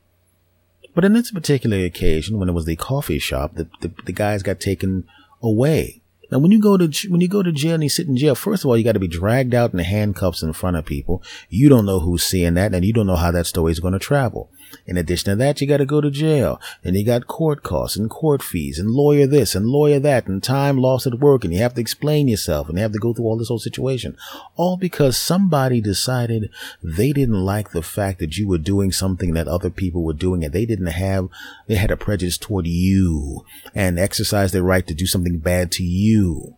[0.95, 4.43] But in this particular occasion, when it was the coffee shop, the, the, the guys
[4.43, 5.05] got taken
[5.41, 6.01] away.
[6.31, 8.35] Now, when you go to when you go to jail and you sit in jail,
[8.35, 11.23] first of all, you got to be dragged out in handcuffs in front of people.
[11.49, 13.93] You don't know who's seeing that, and you don't know how that story is going
[13.93, 14.51] to travel.
[14.85, 17.97] In addition to that, you got to go to jail and you got court costs
[17.97, 21.53] and court fees and lawyer this and lawyer that and time lost at work and
[21.53, 24.17] you have to explain yourself and you have to go through all this whole situation.
[24.55, 26.49] All because somebody decided
[26.83, 30.43] they didn't like the fact that you were doing something that other people were doing
[30.43, 31.29] and they didn't have,
[31.67, 35.83] they had a prejudice toward you and exercised their right to do something bad to
[35.83, 36.55] you.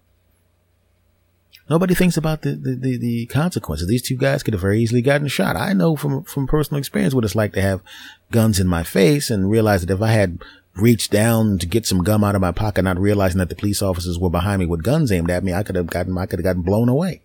[1.72, 3.88] Nobody thinks about the, the, the, the, consequences.
[3.88, 5.56] These two guys could have very easily gotten shot.
[5.56, 7.82] I know from, from personal experience what it's like to have
[8.30, 10.40] guns in my face and realize that if I had
[10.76, 13.82] reached down to get some gum out of my pocket, not realizing that the police
[13.82, 16.40] officers were behind me with guns aimed at me, I could have gotten, I could
[16.40, 17.22] have gotten blown away.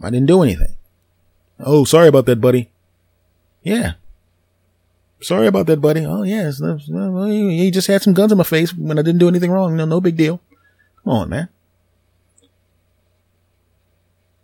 [0.00, 0.76] I didn't do anything.
[1.58, 2.70] Oh, sorry about that, buddy.
[3.64, 3.94] Yeah.
[5.20, 6.06] Sorry about that, buddy.
[6.06, 6.52] Oh, yeah.
[6.52, 9.76] he just had some guns in my face when I didn't do anything wrong.
[9.76, 10.40] No, no big deal.
[11.04, 11.48] Come on, man.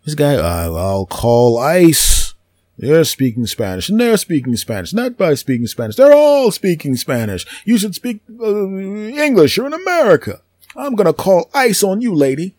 [0.05, 2.33] This guy, uh, I'll call ICE.
[2.77, 4.93] They're speaking Spanish, and they're speaking Spanish.
[4.93, 5.95] Not by speaking Spanish.
[5.95, 7.45] They're all speaking Spanish.
[7.65, 9.57] You should speak uh, English.
[9.57, 10.41] You're in America.
[10.75, 12.55] I'm gonna call ICE on you, lady.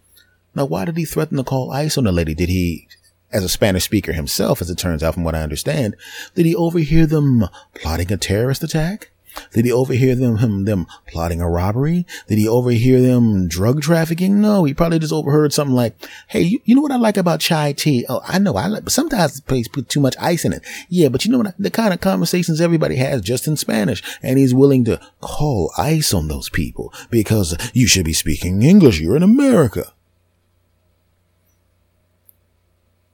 [0.55, 2.35] Now, why did he threaten to call ICE on the lady?
[2.35, 2.89] Did he,
[3.33, 5.95] as a Spanish speaker himself, as it turns out from what I understand,
[6.35, 9.11] did he overhear them plotting a terrorist attack?
[9.53, 12.07] Did he overhear them, him, them plotting a robbery?
[12.27, 14.41] Did he overhear them drug trafficking?
[14.41, 15.95] No, he probably just overheard something like,
[16.29, 18.05] Hey, you, you know what I like about chai tea?
[18.09, 20.63] Oh, I know I like, but sometimes the place put too much ice in it.
[20.89, 21.49] Yeah, but you know what?
[21.49, 24.03] I, the kind of conversations everybody has just in Spanish.
[24.23, 29.01] And he's willing to call ICE on those people because you should be speaking English.
[29.01, 29.93] You're in America.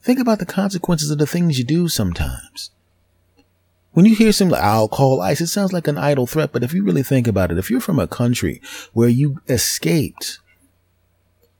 [0.03, 2.71] Think about the consequences of the things you do sometimes.
[3.95, 6.51] When you hear something like, I'll call ICE, it sounds like an idle threat.
[6.53, 8.61] But if you really think about it, if you're from a country
[8.93, 10.41] where you escaped,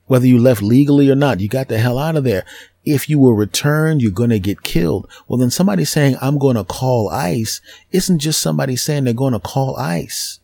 [0.07, 2.45] whether you left legally or not, you got the hell out of there.
[2.83, 5.09] If you were returned, you're going to get killed.
[5.27, 9.33] Well, then somebody saying, I'm going to call ICE isn't just somebody saying they're going
[9.33, 10.39] to call ICE.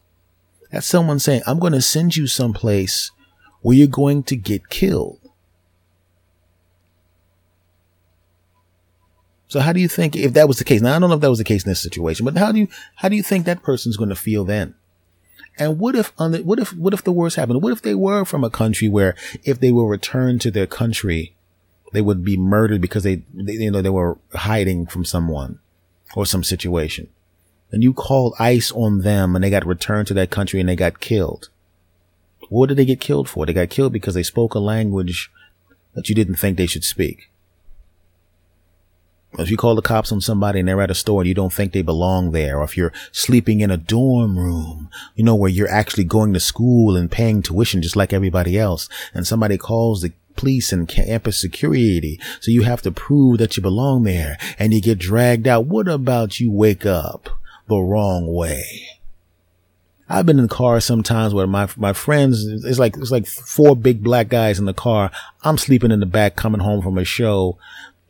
[0.72, 3.12] That's someone saying, I'm going to send you someplace
[3.62, 5.21] where you're going to get killed.
[9.52, 10.80] So how do you think if that was the case?
[10.80, 12.60] Now I don't know if that was the case in this situation, but how do
[12.60, 14.76] you how do you think that person's going to feel then?
[15.60, 17.62] And what if the, what if what if the worst happened?
[17.62, 21.36] What if they were from a country where if they were returned to their country,
[21.92, 25.60] they would be murdered because they, they you know they were hiding from someone
[26.16, 27.10] or some situation.
[27.74, 30.78] And you called ICE on them and they got returned to that country and they
[30.78, 31.50] got killed.
[32.48, 33.46] What did they get killed for?
[33.46, 35.30] They got killed because they spoke a language
[35.94, 37.31] that you didn't think they should speak.
[39.40, 41.54] If you call the cops on somebody and they're at a store and you don't
[41.54, 45.50] think they belong there, or if you're sleeping in a dorm room, you know, where
[45.50, 50.02] you're actually going to school and paying tuition just like everybody else, and somebody calls
[50.02, 54.74] the police and campus security, so you have to prove that you belong there, and
[54.74, 55.66] you get dragged out.
[55.66, 57.30] What about you wake up
[57.68, 58.88] the wrong way?
[60.10, 64.04] I've been in cars sometimes where my my friends it's like it's like four big
[64.04, 65.10] black guys in the car.
[65.44, 67.58] I'm sleeping in the back coming home from a show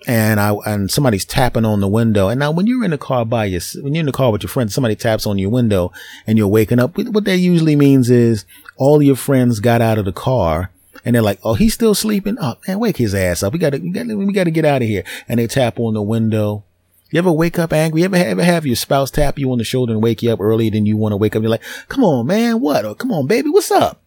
[0.07, 2.27] and I and somebody's tapping on the window.
[2.27, 4.43] And now when you're in the car by your when you're in the car with
[4.43, 5.91] your friends, somebody taps on your window
[6.25, 6.97] and you're waking up.
[6.97, 8.45] What that usually means is
[8.77, 10.71] all your friends got out of the car
[11.05, 12.37] and they're like, "Oh, he's still sleeping.
[12.41, 13.53] Oh man, wake his ass up.
[13.53, 15.79] We got to we gotta, we got to get out of here." And they tap
[15.79, 16.63] on the window.
[17.11, 18.01] You ever wake up angry?
[18.01, 20.39] You ever, ever have your spouse tap you on the shoulder and wake you up
[20.39, 21.41] earlier than you want to wake up?
[21.41, 22.85] You're like, "Come on, man, what?
[22.85, 24.00] Or come on, baby, what's up?"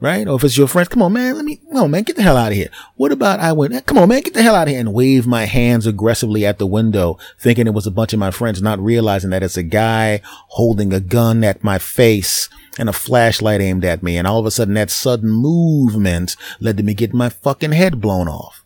[0.00, 0.28] Right?
[0.28, 2.36] Or if it's your friends, come on, man, let me, on, man, get the hell
[2.36, 2.70] out of here.
[2.96, 5.26] What about I went, come on, man, get the hell out of here and wave
[5.26, 8.78] my hands aggressively at the window, thinking it was a bunch of my friends, not
[8.78, 13.84] realizing that it's a guy holding a gun at my face and a flashlight aimed
[13.84, 14.16] at me.
[14.16, 18.00] And all of a sudden that sudden movement led to me getting my fucking head
[18.00, 18.64] blown off.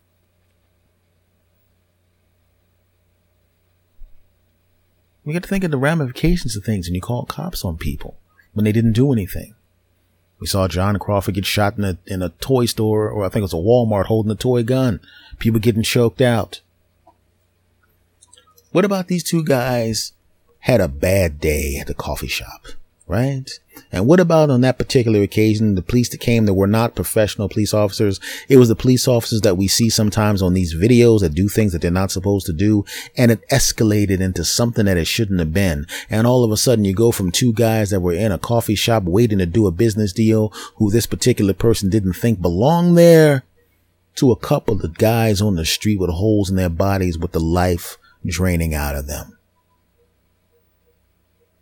[5.25, 8.19] You got to think of the ramifications of things and you call cops on people
[8.53, 9.55] when they didn't do anything.
[10.43, 13.43] We saw John Crawford get shot in a, in a toy store, or I think
[13.43, 14.99] it was a Walmart holding a toy gun.
[15.39, 16.63] People getting choked out.
[18.73, 20.15] What about these two guys
[20.59, 22.67] had a bad day at the coffee shop?
[23.07, 23.51] Right?
[23.91, 27.49] And what about on that particular occasion, the police that came that were not professional
[27.49, 28.21] police officers?
[28.49, 31.73] It was the police officers that we see sometimes on these videos that do things
[31.73, 32.85] that they're not supposed to do.
[33.17, 35.87] And it escalated into something that it shouldn't have been.
[36.09, 38.75] And all of a sudden you go from two guys that were in a coffee
[38.77, 43.45] shop waiting to do a business deal who this particular person didn't think belonged there
[44.15, 47.41] to a couple of guys on the street with holes in their bodies with the
[47.41, 49.39] life draining out of them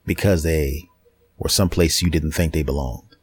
[0.05, 0.90] because they
[1.41, 3.17] or someplace you didn't think they belonged.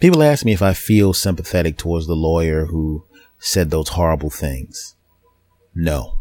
[0.00, 3.04] People ask me if I feel sympathetic towards the lawyer who
[3.38, 4.96] said those horrible things.
[5.74, 6.18] No.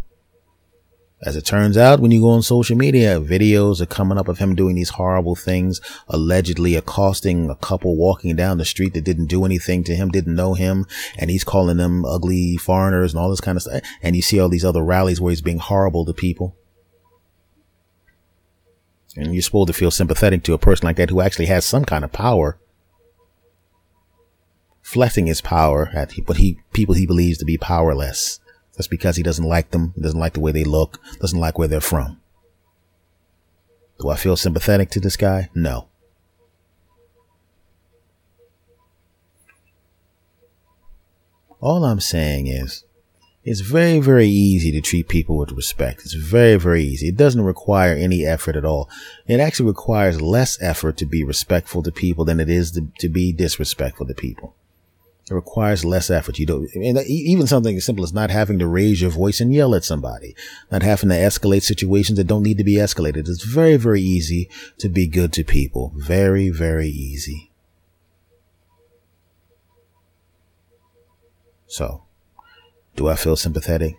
[1.24, 4.38] As it turns out, when you go on social media, videos are coming up of
[4.38, 9.26] him doing these horrible things, allegedly accosting a couple walking down the street that didn't
[9.26, 10.86] do anything to him, didn't know him,
[11.18, 13.82] and he's calling them ugly foreigners and all this kind of stuff.
[14.04, 16.56] And you see all these other rallies where he's being horrible to people.
[19.18, 21.84] And you're supposed to feel sympathetic to a person like that who actually has some
[21.84, 22.60] kind of power,
[24.84, 28.40] flexing his power at but he people he believes to be powerless.
[28.74, 31.58] That's because he doesn't like them, he doesn't like the way they look, doesn't like
[31.58, 32.22] where they're from.
[34.00, 35.50] Do I feel sympathetic to this guy?
[35.56, 35.88] No.
[41.60, 42.84] All I'm saying is
[43.48, 46.02] it's very, very easy to treat people with respect.
[46.02, 47.08] It's very, very easy.
[47.08, 48.90] It doesn't require any effort at all.
[49.26, 53.08] It actually requires less effort to be respectful to people than it is to, to
[53.08, 54.54] be disrespectful to people.
[55.32, 56.40] It requires less effort.
[56.40, 59.76] You don't, even something as simple as not having to raise your voice and yell
[59.76, 60.36] at somebody,
[60.70, 63.30] not having to escalate situations that don't need to be escalated.
[63.30, 65.94] It's very, very easy to be good to people.
[65.96, 67.50] Very, very easy.
[71.68, 72.07] So,
[72.98, 73.96] do I feel sympathetic?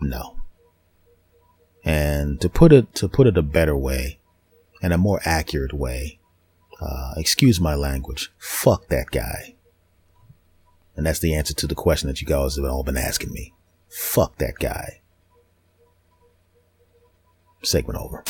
[0.00, 0.36] No.
[1.84, 4.20] And to put it, to put it a better way
[4.80, 6.20] and a more accurate way,
[6.80, 9.56] uh, excuse my language, fuck that guy.
[10.96, 13.52] And that's the answer to the question that you guys have all been asking me.
[13.90, 15.00] Fuck that guy.
[17.62, 18.24] Segment over.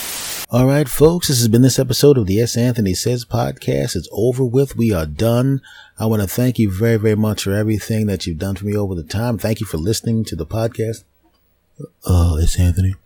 [0.53, 2.59] All right, folks, this has been this episode of the S.
[2.59, 3.97] Anthony Says podcast.
[3.97, 4.77] It's over with.
[4.77, 5.63] We are done.
[5.99, 8.77] I want to thank you very, very much for everything that you've done for me
[8.77, 9.39] over the time.
[9.39, 11.05] Thank you for listening to the podcast.
[12.05, 12.97] Uh, it's Anthony.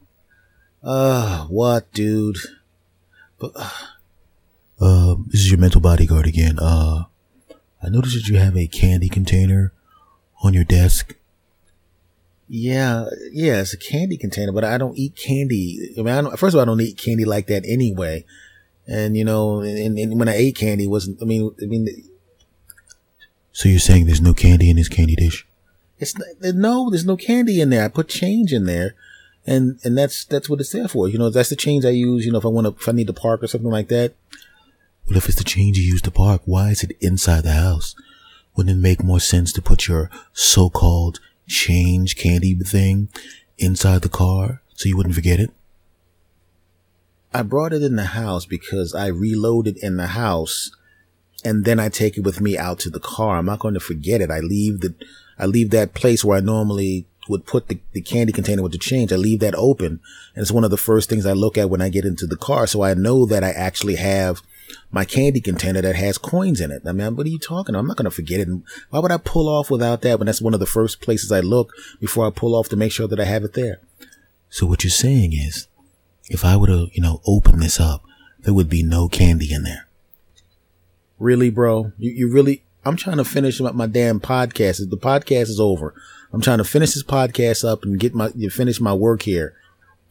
[0.82, 2.36] Uh, what, dude?
[3.38, 3.70] But, uh,
[4.80, 6.58] uh, this is your mental bodyguard again.
[6.58, 7.04] Uh,
[7.80, 9.72] I noticed that you have a candy container
[10.42, 11.14] on your desk.
[12.48, 15.92] Yeah, yeah, it's a candy container, but I don't eat candy.
[15.98, 18.24] I mean, I first of all, I don't eat candy like that anyway.
[18.86, 21.88] And you know, and, and when I ate candy, it wasn't I mean, I mean.
[23.52, 25.46] So you're saying there's no candy in this candy dish?
[25.98, 27.84] It's no, there's no candy in there.
[27.84, 28.94] I put change in there,
[29.46, 31.08] and and that's that's what it's there for.
[31.08, 32.24] You know, that's the change I use.
[32.24, 34.14] You know, if I want to, if I need to park or something like that.
[35.08, 37.94] Well, if it's the change you use to park, why is it inside the house?
[38.56, 43.08] Wouldn't it make more sense to put your so-called change candy thing
[43.58, 45.50] inside the car so you wouldn't forget it?
[47.32, 50.70] I brought it in the house because I reload it in the house
[51.44, 53.36] and then I take it with me out to the car.
[53.36, 54.30] I'm not going to forget it.
[54.30, 54.94] I leave the,
[55.38, 58.78] I leave that place where I normally would put the, the candy container with the
[58.78, 59.12] change.
[59.12, 60.00] I leave that open.
[60.34, 62.36] And it's one of the first things I look at when I get into the
[62.36, 62.66] car.
[62.66, 64.40] So I know that I actually have
[64.90, 66.82] my candy container that has coins in it.
[66.86, 67.80] I mean, what are you talking about?
[67.80, 68.48] I'm not going to forget it.
[68.90, 71.40] Why would I pull off without that when that's one of the first places I
[71.40, 73.80] look before I pull off to make sure that I have it there?
[74.48, 75.68] So what you're saying is,
[76.28, 78.04] if I were to, you know, open this up,
[78.40, 79.86] there would be no candy in there.
[81.18, 81.92] Really, bro?
[81.98, 84.88] You, you really, I'm trying to finish my, my damn podcast.
[84.88, 85.94] The podcast is over.
[86.32, 89.54] I'm trying to finish this podcast up and get my, finish my work here.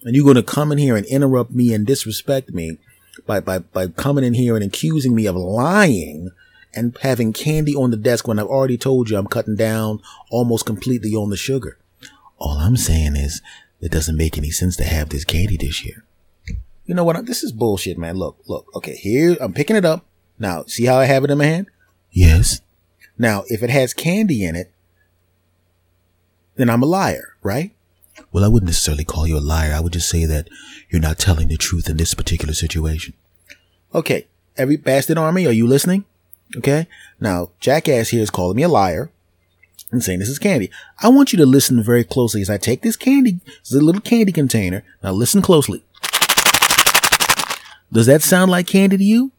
[0.04, 2.78] And you're going to come in here and interrupt me and disrespect me
[3.26, 6.30] by, by, by coming in here and accusing me of lying
[6.74, 10.66] and having candy on the desk when I've already told you I'm cutting down almost
[10.66, 11.78] completely on the sugar.
[12.38, 13.42] All I'm saying is
[13.80, 16.04] it doesn't make any sense to have this candy this year.
[16.86, 17.26] You know what?
[17.26, 18.16] This is bullshit, man.
[18.16, 18.68] Look, look.
[18.76, 20.06] Okay, here I'm picking it up.
[20.38, 21.68] Now, see how I have it in my hand?
[22.12, 22.62] Yes.
[23.18, 24.72] Now, if it has candy in it,
[26.56, 27.75] then I'm a liar, right?
[28.36, 29.72] Well, I wouldn't necessarily call you a liar.
[29.74, 30.50] I would just say that
[30.90, 33.14] you're not telling the truth in this particular situation.
[33.94, 34.28] Okay.
[34.58, 36.04] Every bastard army, are you listening?
[36.58, 36.88] Okay.
[37.18, 39.10] Now, Jackass here is calling me a liar
[39.90, 40.70] and saying this is candy.
[41.02, 44.34] I want you to listen very closely as I take this candy, this little candy
[44.34, 44.84] container.
[45.02, 45.86] Now listen closely.
[47.90, 49.32] Does that sound like candy to you?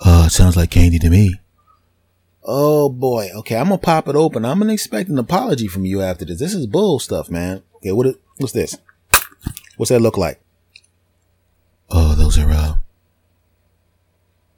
[0.00, 1.40] Uh, it sounds like candy to me.
[2.44, 3.30] Oh boy.
[3.36, 4.44] Okay, I'm gonna pop it open.
[4.44, 6.40] I'm gonna expect an apology from you after this.
[6.40, 7.62] This is bull stuff, man.
[7.82, 8.14] Okay, what?
[8.38, 8.78] what's this?
[9.76, 10.40] What's that look like?
[11.90, 12.74] Oh, those are uh,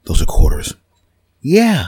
[0.03, 0.75] those are quarters.
[1.41, 1.87] Yeah,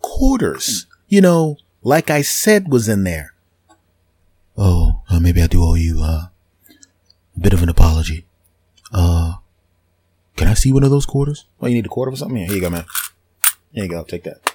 [0.00, 0.86] quarters.
[1.08, 3.34] You know, like I said, was in there.
[4.56, 6.26] Oh, uh, maybe I do owe you uh,
[7.36, 8.24] a bit of an apology.
[8.92, 9.34] Uh,
[10.36, 11.46] can I see one of those quarters?
[11.60, 12.36] Oh, you need a quarter for something?
[12.36, 12.84] Here, here you go, man.
[13.72, 14.04] Here you go.
[14.04, 14.54] Take that.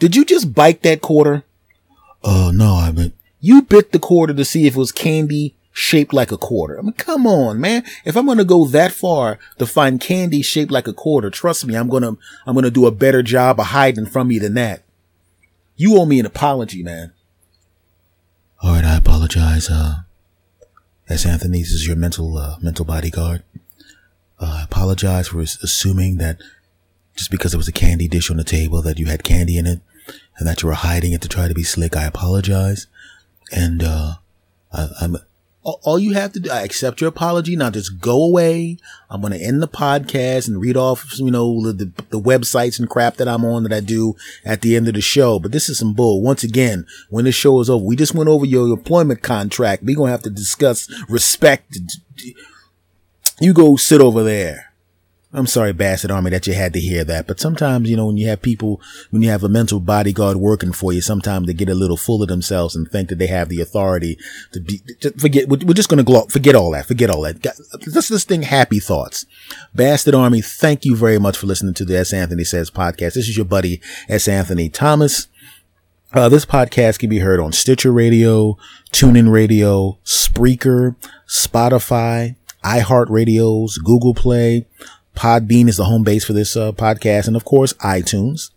[0.00, 1.44] Did you just bite that quarter?
[2.24, 6.14] Uh, no, I mean, you bit the quarter to see if it was candy shaped
[6.14, 6.78] like a quarter.
[6.78, 7.84] I mean, come on, man.
[8.04, 11.66] If I'm going to go that far to find candy shaped like a quarter, trust
[11.66, 12.16] me, I'm going to,
[12.46, 14.82] I'm going to do a better job of hiding from you than that.
[15.76, 17.12] You owe me an apology, man.
[18.62, 18.84] All right.
[18.84, 19.68] I apologize.
[19.68, 19.96] Uh,
[21.08, 21.26] S.
[21.26, 23.42] Anthony, this is your mental, uh, mental bodyguard.
[24.40, 26.38] Uh, I apologize for assuming that
[27.16, 29.66] just because it was a candy dish on the table that you had candy in
[29.66, 29.80] it
[30.38, 31.96] and that you were hiding it to try to be slick.
[31.96, 32.86] I apologize.
[33.52, 34.14] And, uh,
[34.72, 35.18] I, am
[35.66, 37.56] all you have to do, I accept your apology.
[37.56, 38.78] Now just go away.
[39.10, 42.88] I'm going to end the podcast and read off, you know, the, the websites and
[42.88, 45.40] crap that I'm on that I do at the end of the show.
[45.40, 46.22] But this is some bull.
[46.22, 49.82] Once again, when the show is over, we just went over your employment contract.
[49.82, 51.78] We're going to have to discuss respect.
[53.40, 54.65] You go sit over there.
[55.32, 57.26] I'm sorry, Bastard Army, that you had to hear that.
[57.26, 60.72] But sometimes, you know, when you have people, when you have a mental bodyguard working
[60.72, 63.48] for you, sometimes they get a little full of themselves and think that they have
[63.48, 64.18] the authority
[64.52, 67.42] to be, to forget, we're just going to forget all that, forget all that.
[67.80, 69.26] Just think happy thoughts.
[69.74, 72.12] Bastard Army, thank you very much for listening to the S.
[72.12, 73.14] Anthony Says podcast.
[73.14, 74.28] This is your buddy, S.
[74.28, 75.26] Anthony Thomas.
[76.12, 78.56] Uh, this podcast can be heard on Stitcher Radio,
[78.92, 80.94] TuneIn Radio, Spreaker,
[81.28, 84.66] Spotify, iHeartRadios, Google Play,
[85.16, 88.50] Podbean is the home base for this uh, podcast, and of course, iTunes.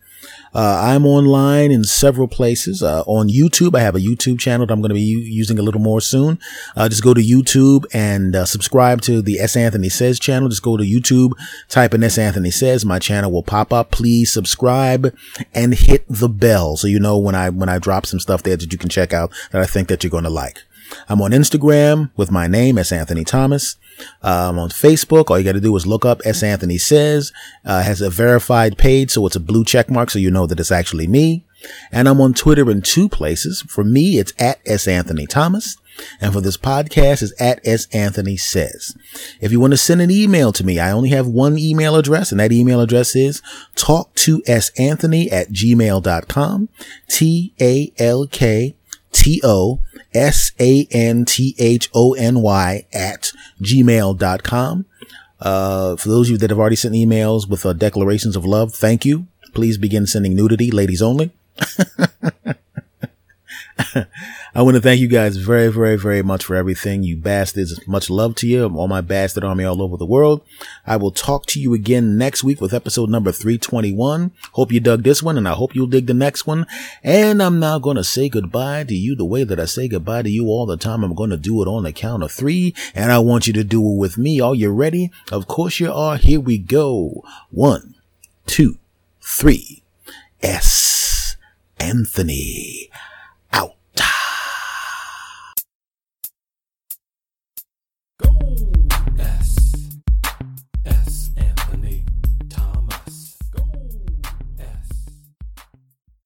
[0.53, 2.81] Uh, I'm online in several places.
[2.81, 5.59] Uh, on YouTube, I have a YouTube channel that I'm going to be u- using
[5.59, 6.39] a little more soon.
[6.75, 9.55] Uh, just go to YouTube and uh, subscribe to the S.
[9.55, 10.49] Anthony Says channel.
[10.49, 11.33] Just go to YouTube,
[11.67, 12.17] type in S.
[12.17, 12.83] Anthony Says.
[12.83, 13.91] My channel will pop up.
[13.91, 15.15] Please subscribe
[15.53, 18.57] and hit the bell so you know when I when I drop some stuff there
[18.57, 20.63] that you can check out that I think that you're going to like.
[21.07, 22.91] I'm on Instagram with my name, S.
[22.91, 23.77] Anthony Thomas.
[24.21, 25.29] I'm um, on Facebook.
[25.29, 26.43] All you got to do is look up S.
[26.43, 27.31] Anthony Says.
[27.65, 30.59] Uh, has a verified page, so it's a blue check mark, so you know that
[30.59, 31.45] it's actually me.
[31.91, 33.61] And I'm on Twitter in two places.
[33.63, 34.87] For me, it's at S.
[34.87, 35.77] Anthony Thomas.
[36.21, 37.87] And for this podcast is at S.
[37.93, 38.95] Anthony Says.
[39.41, 42.31] If you want to send an email to me, I only have one email address,
[42.31, 43.41] and that email address is
[43.75, 44.71] talk to S.
[44.79, 46.69] Anthony at gmail.com.
[47.09, 48.75] T A L K
[49.11, 49.79] T O
[50.13, 53.31] S A N T H O N Y at
[53.61, 54.85] gmail.com.
[55.39, 58.73] Uh, for those of you that have already sent emails with uh, declarations of love,
[58.73, 59.27] thank you.
[59.53, 61.31] Please begin sending nudity, ladies only.
[64.55, 67.03] I want to thank you guys very, very, very much for everything.
[67.03, 67.87] You bastards.
[67.87, 68.65] Much love to you.
[68.65, 70.41] All my bastard army all over the world.
[70.87, 74.31] I will talk to you again next week with episode number 321.
[74.53, 76.65] Hope you dug this one and I hope you'll dig the next one.
[77.03, 80.23] And I'm now going to say goodbye to you the way that I say goodbye
[80.23, 81.03] to you all the time.
[81.03, 83.63] I'm going to do it on the count of three and I want you to
[83.63, 84.41] do it with me.
[84.41, 85.11] Are you ready?
[85.31, 86.17] Of course you are.
[86.17, 87.23] Here we go.
[87.51, 87.95] One,
[88.47, 88.79] two,
[89.21, 89.83] three.
[90.41, 91.35] S.
[91.79, 92.88] Anthony